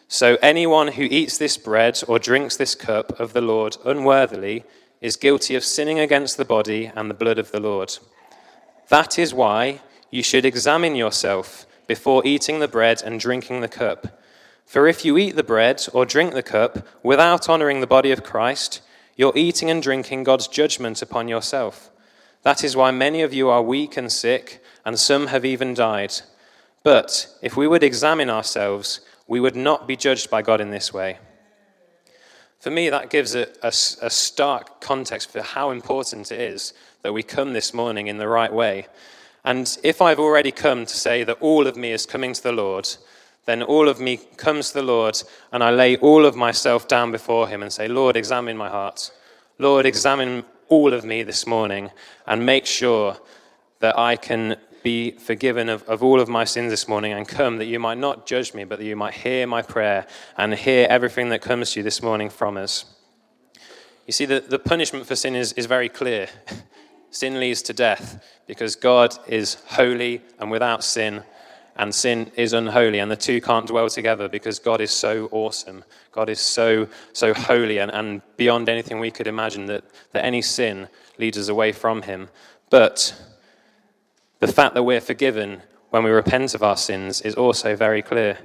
So 0.08 0.36
anyone 0.42 0.88
who 0.88 1.02
eats 1.04 1.38
this 1.38 1.56
bread 1.56 2.02
or 2.08 2.18
drinks 2.18 2.56
this 2.56 2.74
cup 2.74 3.18
of 3.20 3.32
the 3.32 3.40
Lord 3.40 3.76
unworthily 3.84 4.64
is 5.04 5.16
guilty 5.16 5.54
of 5.54 5.62
sinning 5.62 5.98
against 5.98 6.38
the 6.38 6.46
body 6.46 6.90
and 6.96 7.10
the 7.10 7.20
blood 7.22 7.38
of 7.38 7.52
the 7.52 7.60
Lord. 7.60 7.98
That 8.88 9.18
is 9.18 9.34
why 9.34 9.82
you 10.10 10.22
should 10.22 10.46
examine 10.46 10.94
yourself 10.94 11.66
before 11.86 12.26
eating 12.26 12.58
the 12.58 12.68
bread 12.68 13.02
and 13.04 13.20
drinking 13.20 13.60
the 13.60 13.68
cup. 13.68 14.18
For 14.64 14.88
if 14.88 15.04
you 15.04 15.18
eat 15.18 15.36
the 15.36 15.42
bread 15.42 15.86
or 15.92 16.06
drink 16.06 16.32
the 16.32 16.42
cup 16.42 16.88
without 17.02 17.50
honoring 17.50 17.82
the 17.82 17.86
body 17.86 18.12
of 18.12 18.24
Christ, 18.24 18.80
You're 19.16 19.36
eating 19.36 19.70
and 19.70 19.82
drinking 19.82 20.24
God's 20.24 20.48
judgment 20.48 21.00
upon 21.00 21.28
yourself. 21.28 21.90
That 22.42 22.64
is 22.64 22.76
why 22.76 22.90
many 22.90 23.22
of 23.22 23.32
you 23.32 23.48
are 23.48 23.62
weak 23.62 23.96
and 23.96 24.10
sick, 24.10 24.62
and 24.84 24.98
some 24.98 25.28
have 25.28 25.44
even 25.44 25.72
died. 25.74 26.14
But 26.82 27.28
if 27.40 27.56
we 27.56 27.68
would 27.68 27.82
examine 27.82 28.28
ourselves, 28.28 29.00
we 29.28 29.40
would 29.40 29.56
not 29.56 29.86
be 29.86 29.96
judged 29.96 30.30
by 30.30 30.42
God 30.42 30.60
in 30.60 30.70
this 30.70 30.92
way. 30.92 31.18
For 32.64 32.70
me, 32.70 32.88
that 32.88 33.10
gives 33.10 33.34
a, 33.34 33.46
a, 33.62 33.68
a, 33.68 34.08
stark 34.08 34.80
context 34.80 35.30
for 35.30 35.42
how 35.42 35.70
important 35.70 36.32
it 36.32 36.40
is 36.40 36.72
that 37.02 37.12
we 37.12 37.22
come 37.22 37.52
this 37.52 37.74
morning 37.74 38.06
in 38.06 38.16
the 38.16 38.26
right 38.26 38.50
way. 38.50 38.86
And 39.44 39.76
if 39.82 40.00
I've 40.00 40.18
already 40.18 40.50
come 40.50 40.86
to 40.86 40.96
say 40.96 41.24
that 41.24 41.36
all 41.42 41.66
of 41.66 41.76
me 41.76 41.92
is 41.92 42.06
coming 42.06 42.32
to 42.32 42.42
the 42.42 42.52
Lord, 42.52 42.88
then 43.44 43.62
all 43.62 43.86
of 43.86 44.00
me 44.00 44.16
comes 44.38 44.68
to 44.68 44.76
the 44.76 44.82
Lord, 44.82 45.22
and 45.52 45.62
I 45.62 45.72
lay 45.72 45.98
all 45.98 46.24
of 46.24 46.36
myself 46.36 46.88
down 46.88 47.12
before 47.12 47.48
Him 47.48 47.62
and 47.62 47.70
say, 47.70 47.86
Lord, 47.86 48.16
examine 48.16 48.56
my 48.56 48.70
heart. 48.70 49.10
Lord, 49.58 49.84
examine 49.84 50.42
all 50.70 50.94
of 50.94 51.04
me 51.04 51.22
this 51.22 51.46
morning 51.46 51.90
and 52.26 52.46
make 52.46 52.64
sure 52.64 53.18
that 53.80 53.98
I 53.98 54.16
can 54.16 54.56
be 54.84 55.12
forgiven 55.12 55.70
of, 55.70 55.82
of 55.84 56.02
all 56.04 56.20
of 56.20 56.28
my 56.28 56.44
sins 56.44 56.70
this 56.70 56.86
morning 56.86 57.12
and 57.12 57.26
come 57.26 57.56
that 57.56 57.64
you 57.64 57.80
might 57.80 57.96
not 57.96 58.26
judge 58.26 58.52
me, 58.52 58.64
but 58.64 58.78
that 58.78 58.84
you 58.84 58.94
might 58.94 59.14
hear 59.14 59.46
my 59.46 59.62
prayer 59.62 60.06
and 60.36 60.54
hear 60.54 60.86
everything 60.88 61.30
that 61.30 61.40
comes 61.40 61.72
to 61.72 61.80
you 61.80 61.82
this 61.82 62.02
morning 62.02 62.28
from 62.28 62.58
us. 62.58 62.84
You 64.06 64.12
see, 64.12 64.26
the, 64.26 64.40
the 64.40 64.58
punishment 64.58 65.06
for 65.06 65.16
sin 65.16 65.34
is, 65.34 65.54
is 65.54 65.64
very 65.64 65.88
clear. 65.88 66.28
sin 67.10 67.40
leads 67.40 67.62
to 67.62 67.72
death 67.72 68.22
because 68.46 68.76
God 68.76 69.16
is 69.26 69.56
holy 69.68 70.20
and 70.38 70.50
without 70.50 70.84
sin, 70.84 71.22
and 71.76 71.92
sin 71.92 72.30
is 72.36 72.52
unholy, 72.52 72.98
and 72.98 73.10
the 73.10 73.16
two 73.16 73.40
can't 73.40 73.66
dwell 73.66 73.88
together 73.88 74.28
because 74.28 74.58
God 74.58 74.82
is 74.82 74.90
so 74.90 75.28
awesome. 75.32 75.82
God 76.12 76.28
is 76.28 76.38
so, 76.38 76.88
so 77.14 77.32
holy 77.32 77.78
and, 77.78 77.90
and 77.90 78.20
beyond 78.36 78.68
anything 78.68 79.00
we 79.00 79.10
could 79.10 79.26
imagine 79.26 79.64
that, 79.66 79.82
that 80.12 80.24
any 80.26 80.42
sin 80.42 80.88
leads 81.18 81.38
us 81.38 81.48
away 81.48 81.72
from 81.72 82.02
Him. 82.02 82.28
But 82.68 83.14
the 84.46 84.52
fact 84.52 84.74
that 84.74 84.82
we're 84.82 85.00
forgiven 85.00 85.62
when 85.88 86.04
we 86.04 86.10
repent 86.10 86.54
of 86.54 86.62
our 86.62 86.76
sins 86.76 87.22
is 87.22 87.34
also 87.34 87.74
very 87.74 88.02
clear. 88.02 88.36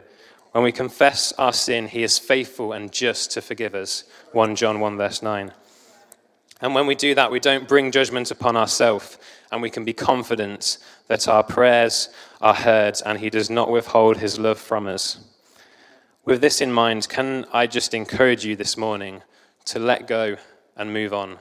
When 0.54 0.64
we 0.64 0.72
confess 0.72 1.34
our 1.34 1.52
sin, 1.52 1.90
he 1.90 2.04
is 2.04 2.18
faithful 2.18 2.72
and 2.72 2.90
just 2.90 3.32
to 3.32 3.42
forgive 3.42 3.76
us. 3.76 4.06
1 4.32 4.56
John 4.56 4.80
1, 4.80 4.96
verse 4.96 5.22
9. 5.22 5.52
And 6.62 6.74
when 6.74 6.88
we 6.88 6.96
do 6.96 7.16
that, 7.16 7.32
we 7.32 7.42
don't 7.42 7.68
bring 7.68 7.92
judgment 7.92 8.32
upon 8.32 8.56
ourselves, 8.56 9.18
and 9.52 9.62
we 9.62 9.70
can 9.70 9.84
be 9.84 9.92
confident 9.92 10.78
that 11.08 11.28
our 11.28 11.44
prayers 11.44 12.08
are 12.40 12.54
heard 12.54 13.02
and 13.06 13.20
he 13.20 13.30
does 13.30 13.50
not 13.50 13.70
withhold 13.70 14.18
his 14.18 14.40
love 14.40 14.58
from 14.58 14.88
us. 14.88 15.20
With 16.24 16.40
this 16.40 16.62
in 16.62 16.72
mind, 16.72 17.10
can 17.10 17.46
I 17.52 17.68
just 17.68 17.94
encourage 17.94 18.46
you 18.46 18.56
this 18.56 18.78
morning 18.78 19.22
to 19.66 19.80
let 19.80 20.08
go 20.08 20.38
and 20.78 20.94
move 20.94 21.14
on 21.14 21.40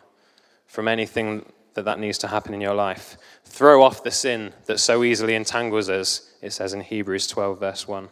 from 0.66 0.88
anything 0.88 1.44
that 1.74 1.84
that 1.84 1.98
needs 1.98 2.18
to 2.18 2.28
happen 2.28 2.54
in 2.54 2.60
your 2.60 2.74
life. 2.74 3.16
Throw 3.44 3.82
off 3.82 4.02
the 4.02 4.10
sin 4.10 4.52
that 4.66 4.80
so 4.80 5.04
easily 5.04 5.34
entangles 5.34 5.88
us, 5.88 6.32
it 6.42 6.52
says 6.52 6.72
in 6.74 6.80
Hebrews 6.80 7.26
12, 7.26 7.60
verse 7.60 7.88
1. 7.88 8.08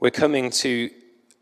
We're 0.00 0.10
coming 0.10 0.50
to 0.50 0.90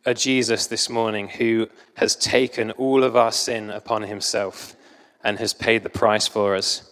a 0.05 0.15
Jesus 0.15 0.67
this 0.67 0.89
morning 0.89 1.29
who 1.29 1.69
has 1.95 2.17
taken 2.17 2.71
all 2.73 3.05
of 3.05 3.17
our 3.17 3.33
sin 3.33 3.71
upon 3.71 4.03
himself 4.03 4.77
and 5.25 5.39
has 5.39 5.53
paid 5.53 5.83
the 5.83 5.91
price 5.91 6.27
for 6.27 6.57
us. 6.57 6.91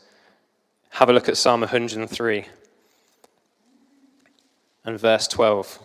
Have 0.91 1.11
a 1.11 1.13
look 1.13 1.29
at 1.29 1.37
Psalm 1.37 1.61
103 1.61 2.45
and 4.85 4.99
verse 4.99 5.29
12. 5.29 5.79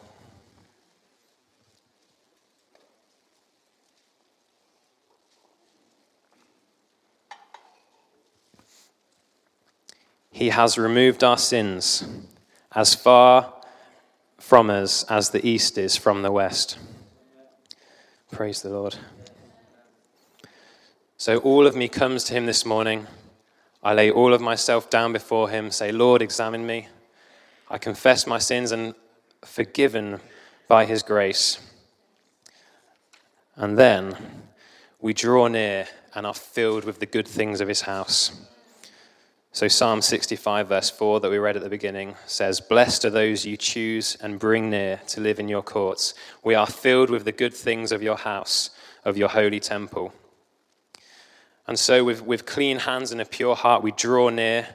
He 10.35 10.49
has 10.49 10.77
removed 10.77 11.23
our 11.23 11.37
sins 11.37 12.03
as 12.73 12.93
far 12.93 13.53
from 14.37 14.69
us 14.69 15.05
as 15.05 15.29
the 15.29 15.47
east 15.47 15.77
is 15.77 15.95
from 15.95 16.23
the 16.23 16.31
west. 16.31 16.77
Praise 18.33 18.61
the 18.61 18.67
Lord. 18.67 18.97
So, 21.15 21.37
all 21.37 21.65
of 21.65 21.77
me 21.77 21.87
comes 21.87 22.25
to 22.25 22.33
him 22.33 22.47
this 22.47 22.65
morning. 22.65 23.07
I 23.81 23.93
lay 23.93 24.11
all 24.11 24.33
of 24.33 24.41
myself 24.41 24.89
down 24.89 25.13
before 25.13 25.47
him, 25.47 25.71
say, 25.71 25.93
Lord, 25.93 26.21
examine 26.21 26.65
me. 26.65 26.89
I 27.69 27.77
confess 27.77 28.27
my 28.27 28.39
sins 28.39 28.73
and 28.73 28.93
forgiven 29.45 30.19
by 30.67 30.83
his 30.83 31.01
grace. 31.01 31.59
And 33.55 33.77
then 33.77 34.17
we 34.99 35.13
draw 35.13 35.47
near 35.47 35.87
and 36.13 36.27
are 36.27 36.33
filled 36.33 36.83
with 36.83 36.99
the 36.99 37.05
good 37.05 37.25
things 37.25 37.61
of 37.61 37.69
his 37.69 37.83
house. 37.83 38.33
So, 39.55 39.69
Psalm 39.69 40.01
65, 40.01 40.67
verse 40.67 40.89
4, 40.89 41.21
that 41.21 41.31
we 41.31 41.37
read 41.37 41.55
at 41.55 41.63
the 41.63 41.69
beginning, 41.69 42.15
says, 42.25 42.59
Blessed 42.59 43.05
are 43.05 43.09
those 43.09 43.45
you 43.45 43.55
choose 43.55 44.17
and 44.19 44.37
bring 44.37 44.69
near 44.69 44.99
to 45.07 45.21
live 45.21 45.39
in 45.39 45.47
your 45.47 45.63
courts. 45.63 46.13
We 46.43 46.55
are 46.55 46.67
filled 46.67 47.09
with 47.09 47.23
the 47.23 47.31
good 47.31 47.53
things 47.53 47.93
of 47.93 48.03
your 48.03 48.17
house, 48.17 48.71
of 49.05 49.15
your 49.15 49.29
holy 49.29 49.61
temple. 49.61 50.13
And 51.67 51.79
so, 51.79 52.03
with, 52.03 52.21
with 52.21 52.45
clean 52.45 52.79
hands 52.79 53.13
and 53.13 53.21
a 53.21 53.25
pure 53.25 53.55
heart, 53.55 53.81
we 53.81 53.93
draw 53.93 54.27
near. 54.27 54.67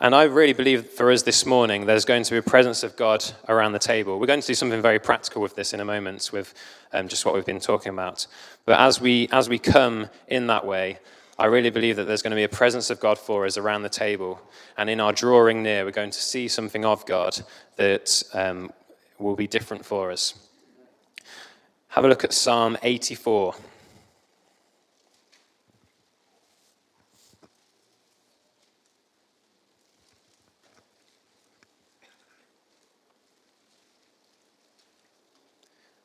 And 0.00 0.16
I 0.16 0.24
really 0.24 0.52
believe 0.52 0.86
for 0.86 1.12
us 1.12 1.22
this 1.22 1.46
morning, 1.46 1.86
there's 1.86 2.04
going 2.04 2.24
to 2.24 2.32
be 2.32 2.38
a 2.38 2.42
presence 2.42 2.82
of 2.82 2.96
God 2.96 3.24
around 3.48 3.70
the 3.70 3.78
table. 3.78 4.18
We're 4.18 4.26
going 4.26 4.40
to 4.40 4.46
do 4.48 4.54
something 4.54 4.82
very 4.82 4.98
practical 4.98 5.40
with 5.40 5.54
this 5.54 5.72
in 5.72 5.78
a 5.78 5.84
moment, 5.84 6.30
with 6.32 6.54
um, 6.92 7.06
just 7.06 7.24
what 7.24 7.36
we've 7.36 7.46
been 7.46 7.60
talking 7.60 7.92
about. 7.92 8.26
But 8.64 8.80
as 8.80 9.00
we, 9.00 9.28
as 9.30 9.48
we 9.48 9.60
come 9.60 10.10
in 10.26 10.48
that 10.48 10.66
way, 10.66 10.98
I 11.40 11.46
really 11.46 11.70
believe 11.70 11.94
that 11.96 12.04
there's 12.08 12.22
going 12.22 12.32
to 12.32 12.36
be 12.36 12.42
a 12.42 12.48
presence 12.48 12.90
of 12.90 12.98
God 12.98 13.16
for 13.16 13.46
us 13.46 13.56
around 13.56 13.82
the 13.82 13.88
table. 13.88 14.42
And 14.76 14.90
in 14.90 14.98
our 14.98 15.12
drawing 15.12 15.62
near, 15.62 15.84
we're 15.84 15.92
going 15.92 16.10
to 16.10 16.20
see 16.20 16.48
something 16.48 16.84
of 16.84 17.06
God 17.06 17.38
that 17.76 18.24
um, 18.34 18.72
will 19.18 19.36
be 19.36 19.46
different 19.46 19.84
for 19.84 20.10
us. 20.10 20.34
Have 21.88 22.04
a 22.04 22.08
look 22.08 22.24
at 22.24 22.32
Psalm 22.32 22.76
84. 22.82 23.54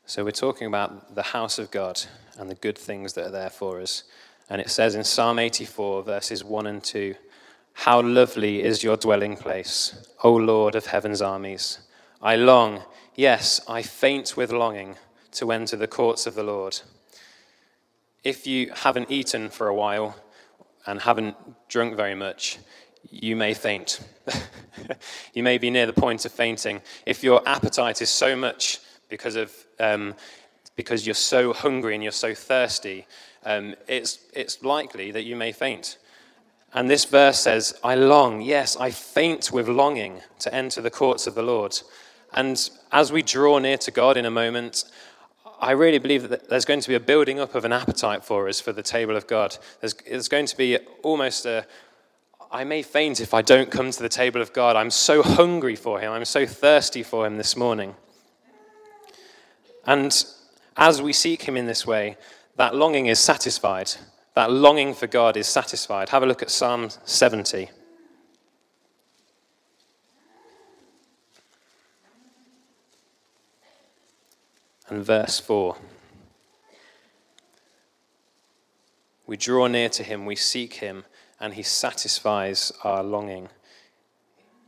So, 0.06 0.24
we're 0.24 0.30
talking 0.30 0.68
about 0.68 1.16
the 1.16 1.24
house 1.24 1.58
of 1.58 1.72
God 1.72 2.00
and 2.38 2.48
the 2.48 2.54
good 2.54 2.78
things 2.78 3.13
that 3.13 3.25
are 3.25 3.32
there 3.32 3.50
for 3.50 3.82
us. 3.82 4.04
And 4.53 4.62
it 4.62 4.69
says 4.69 4.93
in 4.93 5.03
Psalm 5.03 5.39
84, 5.39 6.03
verses 6.03 6.43
1 6.43 6.67
and 6.67 6.83
2 6.83 7.15
How 7.74 8.03
lovely 8.03 8.62
is 8.62 8.83
your 8.83 8.98
dwelling 8.98 9.36
place, 9.36 10.07
O 10.24 10.31
Lord 10.31 10.75
of 10.75 10.86
heaven's 10.86 11.24
armies! 11.24 11.79
I 12.22 12.36
long, 12.36 12.83
yes, 13.15 13.62
I 13.67 13.81
faint 13.81 14.38
with 14.38 14.51
longing 14.51 14.98
to 15.31 15.51
enter 15.51 15.75
the 15.75 15.88
courts 15.88 16.27
of 16.27 16.36
the 16.36 16.43
Lord. 16.43 16.81
If 18.24 18.45
you 18.45 18.72
haven't 18.75 19.10
eaten 19.10 19.50
for 19.50 19.69
a 19.69 19.74
while 19.74 20.17
and 20.86 21.01
haven't 21.01 21.36
drunk 21.67 21.95
very 21.95 22.13
much, 22.13 22.60
you 23.10 23.36
may 23.36 23.55
faint. 23.55 24.01
you 25.33 25.41
may 25.41 25.57
be 25.57 25.72
near 25.72 25.88
the 25.88 25.93
point 25.93 26.25
of 26.25 26.31
fainting. 26.31 26.83
If 27.07 27.24
your 27.24 27.41
appetite 27.50 28.03
is 28.03 28.12
so 28.12 28.36
much 28.36 28.81
because 29.10 29.36
of 29.36 29.51
um, 29.79 30.13
because 30.75 31.07
you're 31.07 31.15
so 31.15 31.53
hungry 31.53 31.95
and 31.95 32.03
you're 32.03 32.12
so 32.12 32.36
thirsty 32.36 33.07
um, 33.46 33.76
it's, 33.88 34.20
it's 34.34 34.64
likely 34.64 35.12
that 35.12 35.24
you 35.24 35.36
may 35.36 35.52
faint. 35.52 35.98
And 36.74 36.90
this 36.90 37.06
verse 37.06 37.40
says, 37.40 37.80
I 37.84 37.96
long, 37.96 38.42
yes, 38.42 38.76
I 38.78 38.90
faint 38.90 39.52
with 39.52 39.68
longing 39.68 40.22
to 40.40 40.54
enter 40.54 40.82
the 40.82 40.90
courts 40.90 41.28
of 41.28 41.36
the 41.36 41.44
Lord. 41.44 41.78
And 42.34 42.70
as 42.92 43.12
we 43.12 43.22
draw 43.22 43.60
near 43.60 43.78
to 43.78 43.92
God 43.92 44.18
in 44.18 44.26
a 44.26 44.32
moment, 44.32 44.86
I 45.60 45.72
really 45.72 46.00
believe 46.00 46.30
that 46.30 46.50
there's 46.50 46.66
going 46.66 46.82
to 46.82 46.90
be 46.90 46.96
a 46.96 47.00
building 47.00 47.40
up 47.40 47.54
of 47.54 47.64
an 47.64 47.72
appetite 47.72 48.26
for 48.26 48.50
us 48.50 48.60
for 48.60 48.74
the 48.74 48.82
table 48.82 49.16
of 49.16 49.28
God. 49.28 49.56
There's, 49.82 49.94
there's 49.94 50.28
going 50.28 50.48
to 50.48 50.58
be 50.58 50.78
almost 51.04 51.46
a, 51.46 51.66
I 52.52 52.64
may 52.64 52.82
faint 52.82 53.22
if 53.22 53.34
I 53.34 53.42
don't 53.42 53.72
come 53.72 53.92
to 53.92 54.02
the 54.02 54.10
table 54.10 54.42
of 54.42 54.52
God. 54.52 54.76
I'm 54.76 54.92
so 54.92 55.22
hungry 55.22 55.76
for 55.76 56.00
Him. 56.00 56.12
I'm 56.12 56.26
so 56.26 56.46
thirsty 56.46 57.04
for 57.04 57.26
Him 57.26 57.38
this 57.38 57.56
morning. 57.56 57.96
And 59.86 60.26
as 60.76 61.02
we 61.02 61.14
seek 61.14 61.44
Him 61.44 61.56
in 61.56 61.66
this 61.66 61.86
way, 61.86 62.18
that 62.55 62.75
longing 62.75 63.07
is 63.07 63.19
satisfied. 63.19 63.91
That 64.36 64.51
longing 64.51 64.93
for 64.93 65.07
God 65.07 65.38
is 65.38 65.48
satisfied. 65.48 66.10
Have 66.10 66.24
a 66.24 66.25
look 66.25 66.41
at 66.41 66.50
Psalm 66.50 66.89
70. 67.05 67.69
And 74.89 75.05
verse 75.05 75.39
4. 75.39 75.77
We 79.25 79.38
draw 79.38 79.67
near 79.67 79.89
to 79.89 80.03
him, 80.03 80.25
we 80.25 80.36
seek 80.36 80.75
him, 80.75 81.05
and 81.39 81.53
he 81.53 81.63
satisfies 81.63 82.72
our 82.83 83.03
longing. 83.03 83.50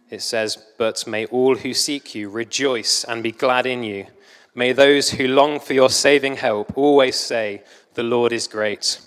It 0.10 0.22
says, 0.22 0.58
But 0.78 1.06
may 1.06 1.26
all 1.26 1.56
who 1.56 1.74
seek 1.74 2.16
you 2.16 2.30
rejoice 2.30 3.04
and 3.04 3.22
be 3.22 3.32
glad 3.32 3.66
in 3.66 3.84
you. 3.84 4.08
May 4.56 4.72
those 4.72 5.12
who 5.12 5.28
long 5.28 5.60
for 5.60 5.74
your 5.74 5.90
saving 5.90 6.38
help 6.38 6.78
always 6.78 7.18
say, 7.18 7.62
the 7.94 8.04
Lord 8.04 8.32
is 8.32 8.48
great. 8.48 9.00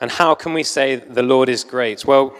And 0.00 0.10
how 0.10 0.34
can 0.34 0.54
we 0.54 0.62
say 0.62 0.96
the 0.96 1.22
Lord 1.22 1.50
is 1.50 1.62
great? 1.62 2.06
Well, 2.06 2.34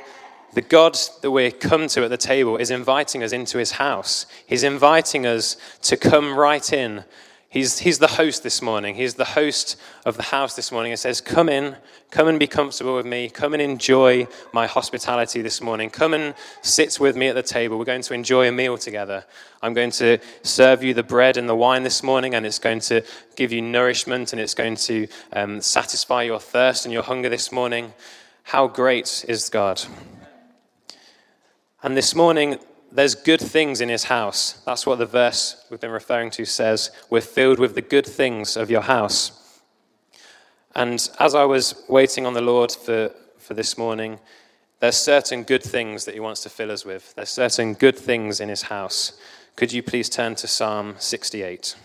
the 0.55 0.63
God 0.63 0.99
that 1.21 1.31
we 1.31 1.51
come 1.51 1.89
to 1.89 2.05
at 2.05 2.11
the 2.11 2.17
table 2.17 2.57
is 2.57 2.71
inviting 2.71 3.23
us 3.23 3.33
into 3.33 3.59
his 3.59 3.73
house. 3.73 4.27
He's 4.47 4.63
inviting 4.63 5.27
us 5.27 5.57
to 5.83 5.97
come 5.97 6.35
right 6.35 6.73
in 6.73 7.05
He's, 7.53 7.81
he's 7.81 7.99
the 7.99 8.07
host 8.07 8.43
this 8.43 8.63
morning. 8.63 8.95
He's 8.95 9.17
the 9.17 9.27
host 9.27 9.79
of 10.07 10.17
the 10.17 10.23
house 10.23 10.57
this 10.57 10.73
morning. 10.73 10.91
It 10.91 10.99
says, 10.99 11.21
Come 11.21 11.51
in, 11.51 11.77
come 12.11 12.27
and 12.27 12.39
be 12.39 12.47
comfortable 12.47 12.97
with 12.97 13.05
me. 13.05 13.29
Come 13.29 13.53
and 13.53 13.61
enjoy 13.61 14.27
my 14.55 14.67
hospitality 14.67 15.43
this 15.43 15.61
morning. 15.61 15.91
Come 15.91 16.15
and 16.15 16.35
sit 16.63 16.99
with 16.99 17.15
me 17.15 17.29
at 17.29 17.35
the 17.35 17.43
table. 17.43 17.79
We're 17.79 17.85
going 17.85 18.01
to 18.01 18.15
enjoy 18.15 18.49
a 18.49 18.53
meal 18.53 18.79
together. 18.79 19.27
I'm 19.61 19.75
going 19.75 19.91
to 19.91 20.17
serve 20.43 20.83
you 20.83 20.95
the 20.95 21.03
bread 21.03 21.37
and 21.37 21.47
the 21.47 21.55
wine 21.55 21.83
this 21.83 22.03
morning, 22.03 22.35
and 22.35 22.47
it's 22.47 22.59
going 22.59 22.81
to 22.81 23.05
give 23.37 23.53
you 23.53 23.61
nourishment 23.61 24.33
and 24.33 24.41
it's 24.41 24.55
going 24.55 24.77
to 24.77 25.07
um, 25.35 25.61
satisfy 25.61 26.23
your 26.23 26.41
thirst 26.41 26.87
and 26.87 26.93
your 26.95 27.03
hunger 27.03 27.29
this 27.29 27.53
morning. 27.53 27.93
How 28.45 28.67
great 28.67 29.27
is 29.29 29.51
God! 29.51 29.83
And 31.83 31.99
this 31.99 32.15
morning, 32.15 32.61
there's 32.95 33.15
good 33.15 33.41
things 33.41 33.81
in 33.81 33.89
his 33.89 34.05
house. 34.05 34.63
That's 34.67 34.87
what 34.87 34.99
the 34.99 35.07
verse 35.07 35.65
we've 35.71 35.81
been 35.81 35.91
referring 35.91 36.31
to 36.33 36.45
says. 36.45 36.91
We're 37.11 37.23
filled 37.23 37.59
with 37.59 37.75
the 37.75 37.83
good 37.83 38.07
things 38.07 38.57
of 38.57 38.71
your 38.71 38.83
house. 38.83 39.61
And 40.75 41.09
as 41.19 41.35
I 41.35 41.45
was 41.45 41.85
waiting 41.89 42.27
on 42.27 42.35
the 42.35 42.41
Lord 42.41 42.73
for, 42.73 43.11
for 43.39 43.55
this 43.55 43.77
morning, 43.77 44.19
there's 44.81 44.97
certain 44.97 45.43
good 45.43 45.63
things 45.63 46.05
that 46.05 46.15
he 46.15 46.21
wants 46.21 46.43
to 46.43 46.51
fill 46.51 46.71
us 46.71 46.85
with. 46.85 47.15
There's 47.15 47.31
certain 47.31 47.75
good 47.75 47.97
things 47.97 48.41
in 48.41 48.49
his 48.49 48.63
house. 48.63 49.13
Could 49.57 49.73
you 49.73 49.83
please 49.83 50.09
turn 50.09 50.35
to 50.37 50.47
Psalm 50.47 50.97
68? 50.99 51.77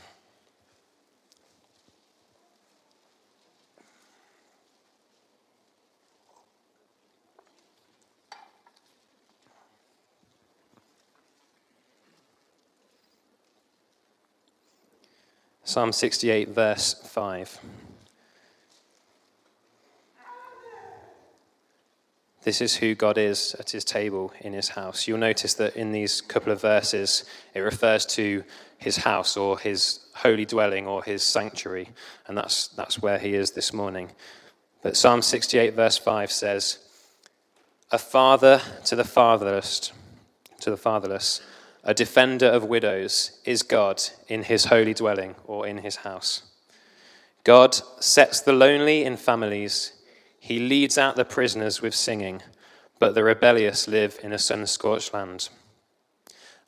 Psalm 15.67 15.91
68, 15.91 16.47
verse 16.47 16.93
5. 16.93 17.59
This 22.43 22.61
is 22.61 22.77
who 22.77 22.95
God 22.95 23.17
is 23.17 23.53
at 23.59 23.71
his 23.71 23.83
table 23.83 24.31
in 24.39 24.53
his 24.53 24.69
house. 24.69 25.09
You'll 25.09 25.17
notice 25.17 25.55
that 25.55 25.75
in 25.75 25.91
these 25.91 26.21
couple 26.21 26.53
of 26.53 26.61
verses, 26.61 27.25
it 27.53 27.59
refers 27.59 28.05
to 28.05 28.45
his 28.77 28.95
house 28.95 29.35
or 29.35 29.59
his 29.59 29.99
holy 30.15 30.45
dwelling 30.45 30.87
or 30.87 31.03
his 31.03 31.21
sanctuary, 31.21 31.89
and 32.27 32.37
that's, 32.37 32.69
that's 32.69 33.01
where 33.01 33.19
he 33.19 33.33
is 33.33 33.51
this 33.51 33.73
morning. 33.73 34.11
But 34.81 34.95
Psalm 34.95 35.21
68, 35.21 35.73
verse 35.73 35.97
5 35.97 36.31
says, 36.31 36.79
A 37.91 37.97
father 37.97 38.61
to 38.85 38.95
the 38.95 39.03
fatherless, 39.03 39.91
to 40.61 40.69
the 40.69 40.77
fatherless 40.77 41.41
a 41.87 41.93
defender 41.93 42.45
of 42.45 42.65
widows, 42.65 43.39
is 43.45 43.63
God 43.63 44.03
in 44.27 44.43
his 44.43 44.65
holy 44.65 44.93
dwelling 44.93 45.35
or 45.45 45.65
in 45.65 45.77
his 45.77 45.95
house. 45.97 46.43
God 47.45 47.75
sets 48.01 48.41
the 48.41 48.51
lonely 48.51 49.05
in 49.05 49.15
families. 49.15 49.93
He 50.37 50.59
leads 50.59 50.97
out 50.97 51.15
the 51.15 51.23
prisoners 51.23 51.81
with 51.81 51.95
singing, 51.95 52.43
but 52.99 53.15
the 53.15 53.23
rebellious 53.23 53.87
live 53.87 54.19
in 54.21 54.33
a 54.33 54.37
sun 54.37 54.67
scorched 54.67 55.13
land. 55.13 55.47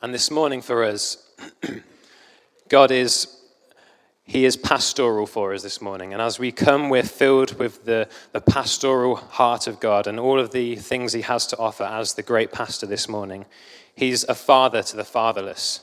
And 0.01 0.13
this 0.13 0.31
morning 0.31 0.61
for 0.61 0.85
us, 0.85 1.29
God 2.69 2.89
is 2.89 3.35
he 4.29 4.45
is 4.45 4.55
pastoral 4.55 5.25
for 5.25 5.55
us 5.55 5.63
this 5.63 5.81
morning. 5.81 6.13
And 6.13 6.21
as 6.21 6.37
we 6.37 6.51
come, 6.51 6.89
we're 6.89 7.01
filled 7.01 7.57
with 7.57 7.85
the, 7.85 8.07
the 8.31 8.39
pastoral 8.39 9.15
heart 9.15 9.65
of 9.65 9.79
God 9.79 10.05
and 10.05 10.19
all 10.19 10.39
of 10.39 10.51
the 10.51 10.75
things 10.75 11.13
He 11.13 11.23
has 11.23 11.47
to 11.47 11.57
offer 11.57 11.83
as 11.83 12.13
the 12.13 12.21
great 12.21 12.51
pastor 12.51 12.85
this 12.85 13.09
morning. 13.09 13.47
He's 13.99 14.23
a 14.23 14.33
father 14.33 14.81
to 14.81 14.95
the 14.95 15.03
fatherless. 15.03 15.81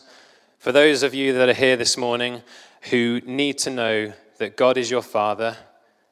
For 0.59 0.73
those 0.73 1.03
of 1.03 1.13
you 1.13 1.35
that 1.35 1.51
are 1.51 1.53
here 1.53 1.77
this 1.77 1.99
morning 1.99 2.41
who 2.89 3.21
need 3.27 3.59
to 3.59 3.69
know 3.69 4.15
that 4.39 4.57
God 4.57 4.79
is 4.79 4.91
your 4.91 5.03
father, 5.03 5.59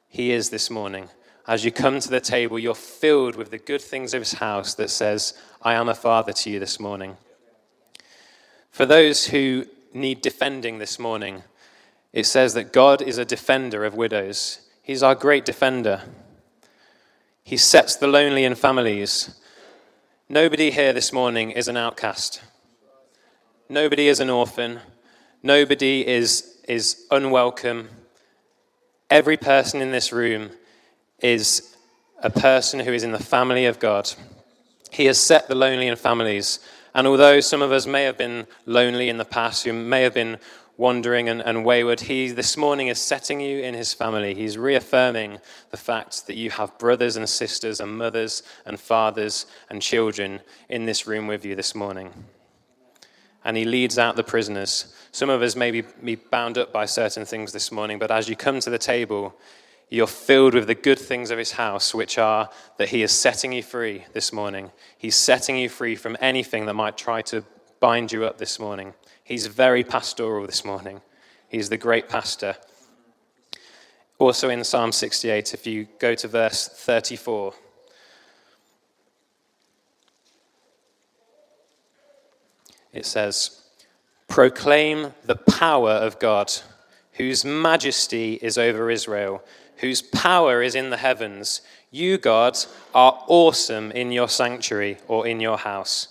He 0.07 0.31
is 0.31 0.51
this 0.51 0.69
morning. 0.69 1.09
As 1.47 1.65
you 1.65 1.71
come 1.71 1.99
to 1.99 2.09
the 2.09 2.21
table, 2.21 2.59
you're 2.59 2.75
filled 2.75 3.35
with 3.35 3.49
the 3.49 3.57
good 3.57 3.81
things 3.81 4.13
of 4.13 4.21
His 4.21 4.33
house 4.33 4.75
that 4.75 4.91
says, 4.91 5.33
I 5.63 5.73
am 5.73 5.89
a 5.89 5.95
father 5.95 6.31
to 6.31 6.49
you 6.51 6.59
this 6.59 6.79
morning. 6.79 7.17
For 8.69 8.85
those 8.85 9.25
who 9.25 9.65
need 9.91 10.21
defending 10.21 10.77
this 10.77 10.99
morning, 10.99 11.41
it 12.13 12.27
says 12.27 12.53
that 12.53 12.71
God 12.71 13.01
is 13.01 13.17
a 13.17 13.25
defender 13.25 13.83
of 13.83 13.95
widows. 13.95 14.59
He's 14.83 15.01
our 15.01 15.15
great 15.15 15.43
defender. 15.43 16.03
He 17.43 17.57
sets 17.57 17.95
the 17.95 18.05
lonely 18.05 18.43
in 18.43 18.53
families. 18.53 19.41
Nobody 20.27 20.71
here 20.71 20.91
this 20.91 21.13
morning 21.13 21.51
is 21.51 21.67
an 21.67 21.77
outcast. 21.77 22.41
Nobody 23.69 24.07
is 24.07 24.19
an 24.19 24.31
orphan. 24.31 24.79
Nobody 25.43 26.05
is, 26.05 26.63
is 26.67 27.05
unwelcome. 27.11 27.89
Every 29.11 29.37
person 29.37 29.83
in 29.83 29.91
this 29.91 30.11
room 30.11 30.49
is 31.19 31.77
a 32.23 32.31
person 32.31 32.79
who 32.79 32.91
is 32.91 33.03
in 33.03 33.11
the 33.11 33.19
family 33.19 33.67
of 33.67 33.77
God. 33.77 34.11
He 34.89 35.05
has 35.05 35.19
set 35.19 35.47
the 35.47 35.53
lonely 35.53 35.85
in 35.85 35.95
families. 35.95 36.59
And 36.95 37.05
although 37.05 37.39
some 37.39 37.61
of 37.61 37.71
us 37.71 37.85
may 37.85 38.05
have 38.05 38.17
been 38.17 38.47
lonely 38.65 39.09
in 39.09 39.17
the 39.17 39.25
past, 39.25 39.63
who 39.63 39.73
may 39.73 40.01
have 40.01 40.15
been 40.15 40.39
wandering 40.77 41.29
and, 41.29 41.41
and 41.41 41.63
wayward, 41.63 42.01
he 42.01 42.29
this 42.29 42.57
morning 42.57 42.87
is 42.87 42.99
setting 42.99 43.39
you 43.39 43.61
in 43.61 43.73
his 43.73 43.93
family. 43.93 44.33
He's 44.33 44.57
reaffirming 44.57 45.39
the 45.71 45.77
fact 45.77 46.27
that 46.27 46.35
you 46.35 46.49
have 46.51 46.77
brothers 46.77 47.15
and 47.15 47.27
sisters 47.27 47.79
and 47.79 47.97
mothers 47.97 48.43
and 48.65 48.79
fathers 48.79 49.45
and 49.69 49.81
children 49.81 50.41
in 50.69 50.85
this 50.85 51.07
room 51.07 51.27
with 51.27 51.45
you 51.45 51.55
this 51.55 51.75
morning. 51.75 52.11
And 53.43 53.55
he 53.55 53.63
leads 53.63 53.97
out 53.97 54.15
the 54.15 54.23
prisoners. 54.23 54.93
Some 55.11 55.29
of 55.29 55.41
us 55.41 55.55
may 55.55 55.71
be, 55.71 55.81
be 56.03 56.15
bound 56.15 56.57
up 56.57 56.73
by 56.73 56.85
certain 56.85 57.25
things 57.25 57.53
this 57.53 57.71
morning, 57.71 57.99
but 57.99 58.11
as 58.11 58.27
you 58.27 58.35
come 58.35 58.59
to 58.59 58.69
the 58.69 58.77
table, 58.77 59.35
you're 59.89 60.07
filled 60.07 60.55
with 60.55 60.67
the 60.67 60.75
good 60.75 60.99
things 60.99 61.29
of 61.29 61.37
his 61.37 61.53
house, 61.53 61.93
which 61.93 62.17
are 62.17 62.49
that 62.77 62.89
he 62.89 63.03
is 63.03 63.11
setting 63.11 63.53
you 63.53 63.61
free 63.61 64.03
this 64.13 64.33
morning. 64.33 64.71
He's 64.97 65.15
setting 65.15 65.57
you 65.57 65.69
free 65.69 65.95
from 65.95 66.17
anything 66.19 66.65
that 66.65 66.73
might 66.73 66.97
try 66.97 67.21
to 67.23 67.43
bind 67.79 68.11
you 68.11 68.25
up 68.25 68.39
this 68.39 68.59
morning. 68.59 68.95
He's 69.25 69.47
very 69.47 69.83
pastoral 69.83 70.45
this 70.45 70.63
morning. 70.63 71.01
He's 71.49 71.69
the 71.69 71.77
great 71.77 72.07
pastor. 72.07 72.55
Also 74.19 74.49
in 74.49 74.63
Psalm 74.63 74.91
68, 74.91 75.51
if 75.51 75.65
you 75.65 75.87
go 75.97 76.13
to 76.13 76.27
verse 76.27 76.67
34, 76.67 77.55
it 82.93 83.07
says, 83.07 83.63
Proclaim 84.27 85.11
the 85.23 85.35
power 85.35 85.89
of 85.89 86.19
God, 86.19 86.53
whose 87.13 87.43
majesty 87.43 88.35
is 88.43 88.59
over 88.59 88.91
Israel, 88.91 89.43
whose 89.77 90.03
power 90.03 90.61
is 90.61 90.75
in 90.75 90.91
the 90.91 90.97
heavens. 90.97 91.61
You, 91.89 92.19
God, 92.19 92.59
are 92.93 93.23
awesome 93.27 93.89
in 93.91 94.11
your 94.11 94.29
sanctuary 94.29 94.99
or 95.07 95.25
in 95.25 95.39
your 95.39 95.57
house. 95.57 96.09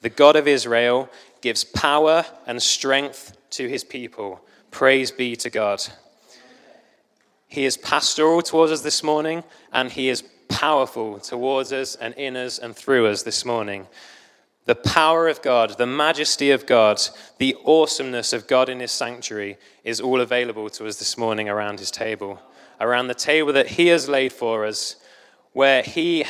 The 0.00 0.10
God 0.10 0.36
of 0.36 0.46
Israel 0.46 1.08
gives 1.42 1.64
power 1.64 2.24
and 2.46 2.62
strength 2.62 3.36
to 3.50 3.68
his 3.68 3.84
people. 3.84 4.40
Praise 4.70 5.10
be 5.10 5.36
to 5.36 5.50
God. 5.50 5.82
He 7.46 7.66
is 7.66 7.76
pastoral 7.76 8.40
towards 8.40 8.72
us 8.72 8.80
this 8.80 9.02
morning, 9.02 9.44
and 9.72 9.92
he 9.92 10.08
is 10.08 10.22
powerful 10.48 11.18
towards 11.18 11.72
us 11.72 11.96
and 11.96 12.14
in 12.14 12.36
us 12.36 12.58
and 12.58 12.74
through 12.74 13.06
us 13.08 13.24
this 13.24 13.44
morning. 13.44 13.86
The 14.64 14.74
power 14.74 15.28
of 15.28 15.42
God, 15.42 15.76
the 15.76 15.86
majesty 15.86 16.50
of 16.52 16.66
God, 16.66 17.02
the 17.38 17.56
awesomeness 17.66 18.32
of 18.32 18.46
God 18.46 18.68
in 18.68 18.80
his 18.80 18.92
sanctuary 18.92 19.58
is 19.82 20.00
all 20.00 20.20
available 20.20 20.70
to 20.70 20.86
us 20.86 20.96
this 20.96 21.18
morning 21.18 21.48
around 21.48 21.80
his 21.80 21.90
table, 21.90 22.40
around 22.80 23.08
the 23.08 23.14
table 23.14 23.52
that 23.52 23.66
he 23.66 23.88
has 23.88 24.08
laid 24.08 24.32
for 24.32 24.64
us, 24.64 24.96
where 25.52 25.82
he 25.82 26.24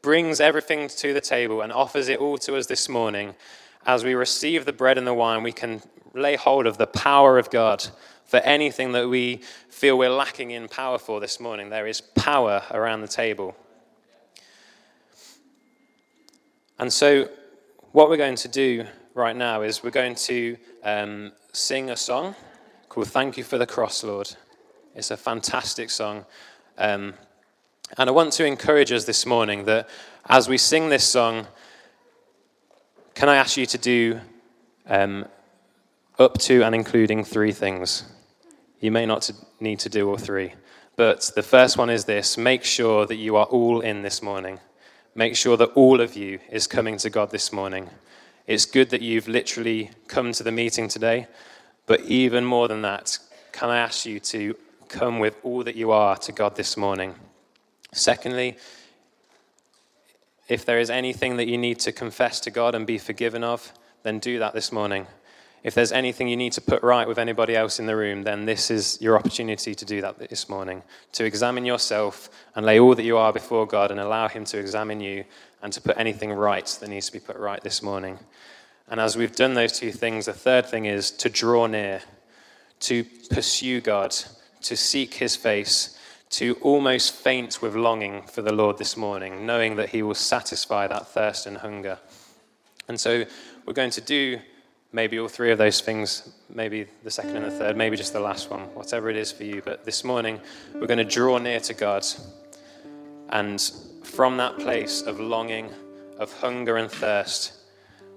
brings 0.00 0.40
everything 0.40 0.86
to 0.86 1.12
the 1.12 1.20
table 1.20 1.60
and 1.60 1.72
offers 1.72 2.08
it 2.08 2.20
all 2.20 2.38
to 2.38 2.56
us 2.56 2.66
this 2.66 2.88
morning 2.88 3.34
as 3.86 4.04
we 4.04 4.14
receive 4.14 4.64
the 4.64 4.72
bread 4.72 4.98
and 4.98 5.06
the 5.06 5.14
wine, 5.14 5.42
we 5.42 5.52
can 5.52 5.82
lay 6.14 6.36
hold 6.36 6.66
of 6.66 6.78
the 6.78 6.86
power 6.86 7.38
of 7.38 7.50
God 7.50 7.86
for 8.24 8.38
anything 8.38 8.92
that 8.92 9.08
we 9.08 9.40
feel 9.68 9.98
we're 9.98 10.08
lacking 10.08 10.50
in 10.50 10.68
power 10.68 10.98
for 10.98 11.20
this 11.20 11.38
morning. 11.38 11.70
There 11.70 11.86
is 11.86 12.00
power 12.00 12.62
around 12.70 13.02
the 13.02 13.08
table. 13.08 13.54
And 16.78 16.92
so, 16.92 17.28
what 17.92 18.08
we're 18.08 18.16
going 18.16 18.36
to 18.36 18.48
do 18.48 18.86
right 19.14 19.36
now 19.36 19.62
is 19.62 19.84
we're 19.84 19.90
going 19.90 20.16
to 20.16 20.56
um, 20.82 21.32
sing 21.52 21.90
a 21.90 21.96
song 21.96 22.34
called 22.88 23.08
Thank 23.08 23.36
You 23.36 23.44
for 23.44 23.58
the 23.58 23.66
Cross, 23.66 24.02
Lord. 24.02 24.34
It's 24.94 25.10
a 25.10 25.16
fantastic 25.16 25.90
song. 25.90 26.24
Um, 26.78 27.14
and 27.96 28.08
I 28.08 28.12
want 28.12 28.32
to 28.34 28.44
encourage 28.44 28.90
us 28.90 29.04
this 29.04 29.26
morning 29.26 29.66
that 29.66 29.88
as 30.26 30.48
we 30.48 30.58
sing 30.58 30.88
this 30.88 31.04
song, 31.04 31.46
can 33.14 33.28
I 33.28 33.36
ask 33.36 33.56
you 33.56 33.66
to 33.66 33.78
do 33.78 34.20
um, 34.86 35.26
up 36.18 36.38
to 36.38 36.62
and 36.62 36.74
including 36.74 37.24
three 37.24 37.52
things? 37.52 38.04
You 38.80 38.90
may 38.90 39.06
not 39.06 39.30
need 39.60 39.78
to 39.80 39.88
do 39.88 40.08
all 40.08 40.16
three. 40.16 40.54
But 40.96 41.30
the 41.34 41.42
first 41.42 41.76
one 41.76 41.90
is 41.90 42.04
this 42.04 42.36
make 42.36 42.64
sure 42.64 43.06
that 43.06 43.16
you 43.16 43.36
are 43.36 43.46
all 43.46 43.80
in 43.80 44.02
this 44.02 44.22
morning. 44.22 44.60
Make 45.14 45.36
sure 45.36 45.56
that 45.56 45.70
all 45.74 46.00
of 46.00 46.16
you 46.16 46.40
is 46.50 46.66
coming 46.66 46.96
to 46.98 47.10
God 47.10 47.30
this 47.30 47.52
morning. 47.52 47.88
It's 48.46 48.66
good 48.66 48.90
that 48.90 49.00
you've 49.00 49.28
literally 49.28 49.90
come 50.08 50.32
to 50.32 50.42
the 50.42 50.52
meeting 50.52 50.88
today, 50.88 51.28
but 51.86 52.00
even 52.02 52.44
more 52.44 52.68
than 52.68 52.82
that, 52.82 53.18
can 53.52 53.70
I 53.70 53.78
ask 53.78 54.06
you 54.06 54.20
to 54.20 54.56
come 54.88 55.18
with 55.20 55.36
all 55.42 55.62
that 55.64 55.76
you 55.76 55.92
are 55.92 56.16
to 56.16 56.32
God 56.32 56.56
this 56.56 56.76
morning? 56.76 57.14
Secondly, 57.92 58.56
if 60.48 60.64
there 60.64 60.78
is 60.78 60.90
anything 60.90 61.36
that 61.36 61.48
you 61.48 61.58
need 61.58 61.80
to 61.80 61.92
confess 61.92 62.40
to 62.40 62.50
God 62.50 62.74
and 62.74 62.86
be 62.86 62.98
forgiven 62.98 63.42
of, 63.42 63.72
then 64.02 64.18
do 64.18 64.38
that 64.38 64.54
this 64.54 64.72
morning. 64.72 65.06
If 65.62 65.74
there's 65.74 65.92
anything 65.92 66.28
you 66.28 66.36
need 66.36 66.52
to 66.52 66.60
put 66.60 66.82
right 66.82 67.08
with 67.08 67.18
anybody 67.18 67.56
else 67.56 67.78
in 67.78 67.86
the 67.86 67.96
room, 67.96 68.22
then 68.22 68.44
this 68.44 68.70
is 68.70 68.98
your 69.00 69.16
opportunity 69.16 69.74
to 69.74 69.84
do 69.86 70.02
that 70.02 70.18
this 70.18 70.46
morning. 70.46 70.82
To 71.12 71.24
examine 71.24 71.64
yourself 71.64 72.28
and 72.54 72.66
lay 72.66 72.78
all 72.78 72.94
that 72.94 73.02
you 73.02 73.16
are 73.16 73.32
before 73.32 73.66
God 73.66 73.90
and 73.90 73.98
allow 73.98 74.28
Him 74.28 74.44
to 74.46 74.58
examine 74.58 75.00
you 75.00 75.24
and 75.62 75.72
to 75.72 75.80
put 75.80 75.96
anything 75.96 76.34
right 76.34 76.66
that 76.80 76.90
needs 76.90 77.06
to 77.06 77.12
be 77.14 77.18
put 77.18 77.36
right 77.38 77.62
this 77.62 77.82
morning. 77.82 78.18
And 78.88 79.00
as 79.00 79.16
we've 79.16 79.34
done 79.34 79.54
those 79.54 79.78
two 79.78 79.90
things, 79.90 80.26
the 80.26 80.34
third 80.34 80.66
thing 80.66 80.84
is 80.84 81.10
to 81.12 81.30
draw 81.30 81.66
near, 81.66 82.02
to 82.80 83.04
pursue 83.30 83.80
God, 83.80 84.14
to 84.60 84.76
seek 84.76 85.14
His 85.14 85.34
face, 85.34 85.98
to 86.34 86.58
almost 86.62 87.14
faint 87.14 87.62
with 87.62 87.76
longing 87.76 88.22
for 88.22 88.42
the 88.42 88.52
Lord 88.52 88.76
this 88.76 88.96
morning, 88.96 89.46
knowing 89.46 89.76
that 89.76 89.90
He 89.90 90.02
will 90.02 90.16
satisfy 90.16 90.88
that 90.88 91.06
thirst 91.06 91.46
and 91.46 91.58
hunger. 91.58 91.98
And 92.88 92.98
so 92.98 93.24
we're 93.64 93.72
going 93.72 93.92
to 93.92 94.00
do 94.00 94.40
maybe 94.92 95.18
all 95.20 95.28
three 95.28 95.52
of 95.52 95.58
those 95.58 95.80
things, 95.80 96.34
maybe 96.48 96.86
the 97.04 97.10
second 97.10 97.36
and 97.36 97.44
the 97.46 97.50
third, 97.52 97.76
maybe 97.76 97.96
just 97.96 98.12
the 98.12 98.18
last 98.20 98.50
one, 98.50 98.62
whatever 98.74 99.08
it 99.10 99.16
is 99.16 99.30
for 99.30 99.44
you. 99.44 99.62
But 99.64 99.84
this 99.84 100.02
morning, 100.02 100.40
we're 100.74 100.88
going 100.88 100.98
to 100.98 101.04
draw 101.04 101.38
near 101.38 101.60
to 101.60 101.74
God. 101.74 102.04
And 103.28 103.60
from 104.02 104.36
that 104.38 104.58
place 104.58 105.02
of 105.02 105.20
longing, 105.20 105.70
of 106.18 106.32
hunger 106.40 106.78
and 106.78 106.90
thirst, 106.90 107.52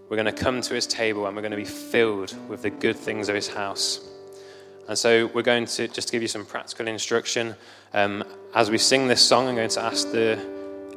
we're 0.09 0.17
going 0.17 0.25
to 0.25 0.31
come 0.31 0.61
to 0.61 0.73
his 0.73 0.87
table 0.87 1.27
and 1.27 1.35
we're 1.35 1.43
going 1.43 1.51
to 1.51 1.57
be 1.57 1.65
filled 1.65 2.35
with 2.49 2.63
the 2.63 2.71
good 2.71 2.95
things 2.95 3.29
of 3.29 3.35
his 3.35 3.47
house. 3.47 3.99
And 4.87 4.97
so 4.97 5.27
we're 5.27 5.41
going 5.41 5.65
to 5.65 5.87
just 5.87 6.11
give 6.11 6.21
you 6.21 6.27
some 6.27 6.45
practical 6.45 6.87
instruction. 6.87 7.55
Um, 7.93 8.23
as 8.55 8.71
we 8.71 8.77
sing 8.77 9.07
this 9.07 9.21
song, 9.21 9.47
I'm 9.47 9.55
going 9.55 9.69
to 9.69 9.81
ask 9.81 10.11
the, 10.11 10.39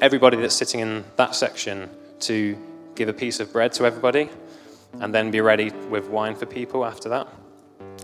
everybody 0.01 0.37
that's 0.37 0.55
sitting 0.55 0.81
in 0.81 1.05
that 1.17 1.35
section 1.35 1.91
to 2.21 2.57
give 2.95 3.09
a 3.09 3.13
piece 3.13 3.41
of 3.41 3.53
bread 3.53 3.73
to 3.73 3.87
everybody 3.87 4.29
and 5.01 5.15
then 5.15 5.31
be 5.31 5.41
ready 5.41 5.71
with 5.89 6.09
wine 6.09 6.35
for 6.35 6.47
people 6.47 6.85
after 6.85 7.09
that. 7.09 7.29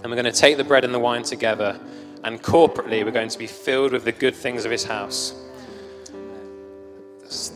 And 0.03 0.07
we're 0.07 0.21
going 0.21 0.33
to 0.33 0.33
take 0.33 0.57
the 0.57 0.65
bread 0.65 0.85
and 0.85 0.93
the 0.93 0.99
wine 0.99 1.23
together, 1.23 1.79
and 2.23 2.43
corporately, 2.43 3.05
we're 3.05 3.11
going 3.11 3.29
to 3.29 3.39
be 3.39 3.47
filled 3.47 3.93
with 3.93 4.05
the 4.05 4.13
good 4.13 4.35
things 4.35 4.65
of 4.65 4.71
his 4.71 4.85
house. 4.85 5.35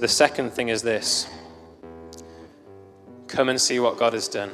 The 0.01 0.09
second 0.09 0.51
thing 0.51 0.69
is 0.69 0.83
this 0.83 1.29
come 3.29 3.49
and 3.49 3.61
see 3.61 3.79
what 3.79 3.97
God 3.97 4.12
has 4.12 4.27
done. 4.27 4.51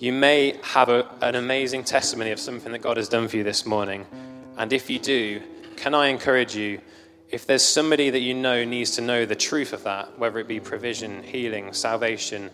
You 0.00 0.14
may 0.14 0.58
have 0.62 0.88
a, 0.88 1.06
an 1.20 1.34
amazing 1.34 1.84
testimony 1.84 2.30
of 2.30 2.40
something 2.40 2.72
that 2.72 2.80
God 2.80 2.96
has 2.96 3.06
done 3.06 3.28
for 3.28 3.36
you 3.36 3.44
this 3.44 3.66
morning. 3.66 4.06
And 4.56 4.72
if 4.72 4.88
you 4.88 4.98
do, 4.98 5.42
can 5.76 5.94
I 5.94 6.06
encourage 6.06 6.56
you 6.56 6.80
if 7.28 7.46
there's 7.46 7.62
somebody 7.62 8.08
that 8.08 8.20
you 8.20 8.32
know 8.32 8.64
needs 8.64 8.92
to 8.92 9.02
know 9.02 9.26
the 9.26 9.36
truth 9.36 9.74
of 9.74 9.84
that, 9.84 10.18
whether 10.18 10.38
it 10.38 10.48
be 10.48 10.58
provision, 10.58 11.22
healing, 11.22 11.74
salvation, 11.74 12.48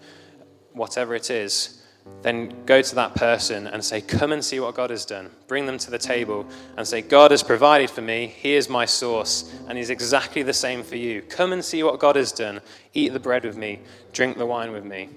whatever 0.73 1.15
it 1.15 1.31
is, 1.31 1.85
then 2.23 2.53
go 2.67 2.83
to 2.83 2.95
that 2.97 3.15
person 3.15 3.69
and 3.69 3.85
say, 3.85 4.01
Come 4.01 4.33
and 4.33 4.45
see 4.45 4.59
what 4.59 4.75
God 4.75 4.91
has 4.91 5.05
done. 5.05 5.31
Bring 5.47 5.67
them 5.67 5.79
to 5.79 5.91
the 5.91 5.99
table 5.99 6.47
and 6.77 6.87
say, 6.87 7.01
God 7.01 7.31
has 7.31 7.45
provided 7.45 7.91
for 7.91 8.03
me. 8.03 8.27
He 8.27 8.55
is 8.55 8.69
my 8.69 8.87
source, 8.87 9.55
and 9.69 9.79
He's 9.79 9.91
exactly 9.91 10.43
the 10.43 10.53
same 10.53 10.83
for 10.83 10.97
you. 10.97 11.23
Come 11.23 11.53
and 11.53 11.65
see 11.65 11.85
what 11.85 12.01
God 12.01 12.17
has 12.17 12.33
done. 12.33 12.61
Eat 12.93 13.13
the 13.13 13.21
bread 13.21 13.45
with 13.45 13.57
me, 13.57 13.83
drink 14.13 14.37
the 14.37 14.47
wine 14.47 14.73
with 14.73 14.85
me. 14.85 15.11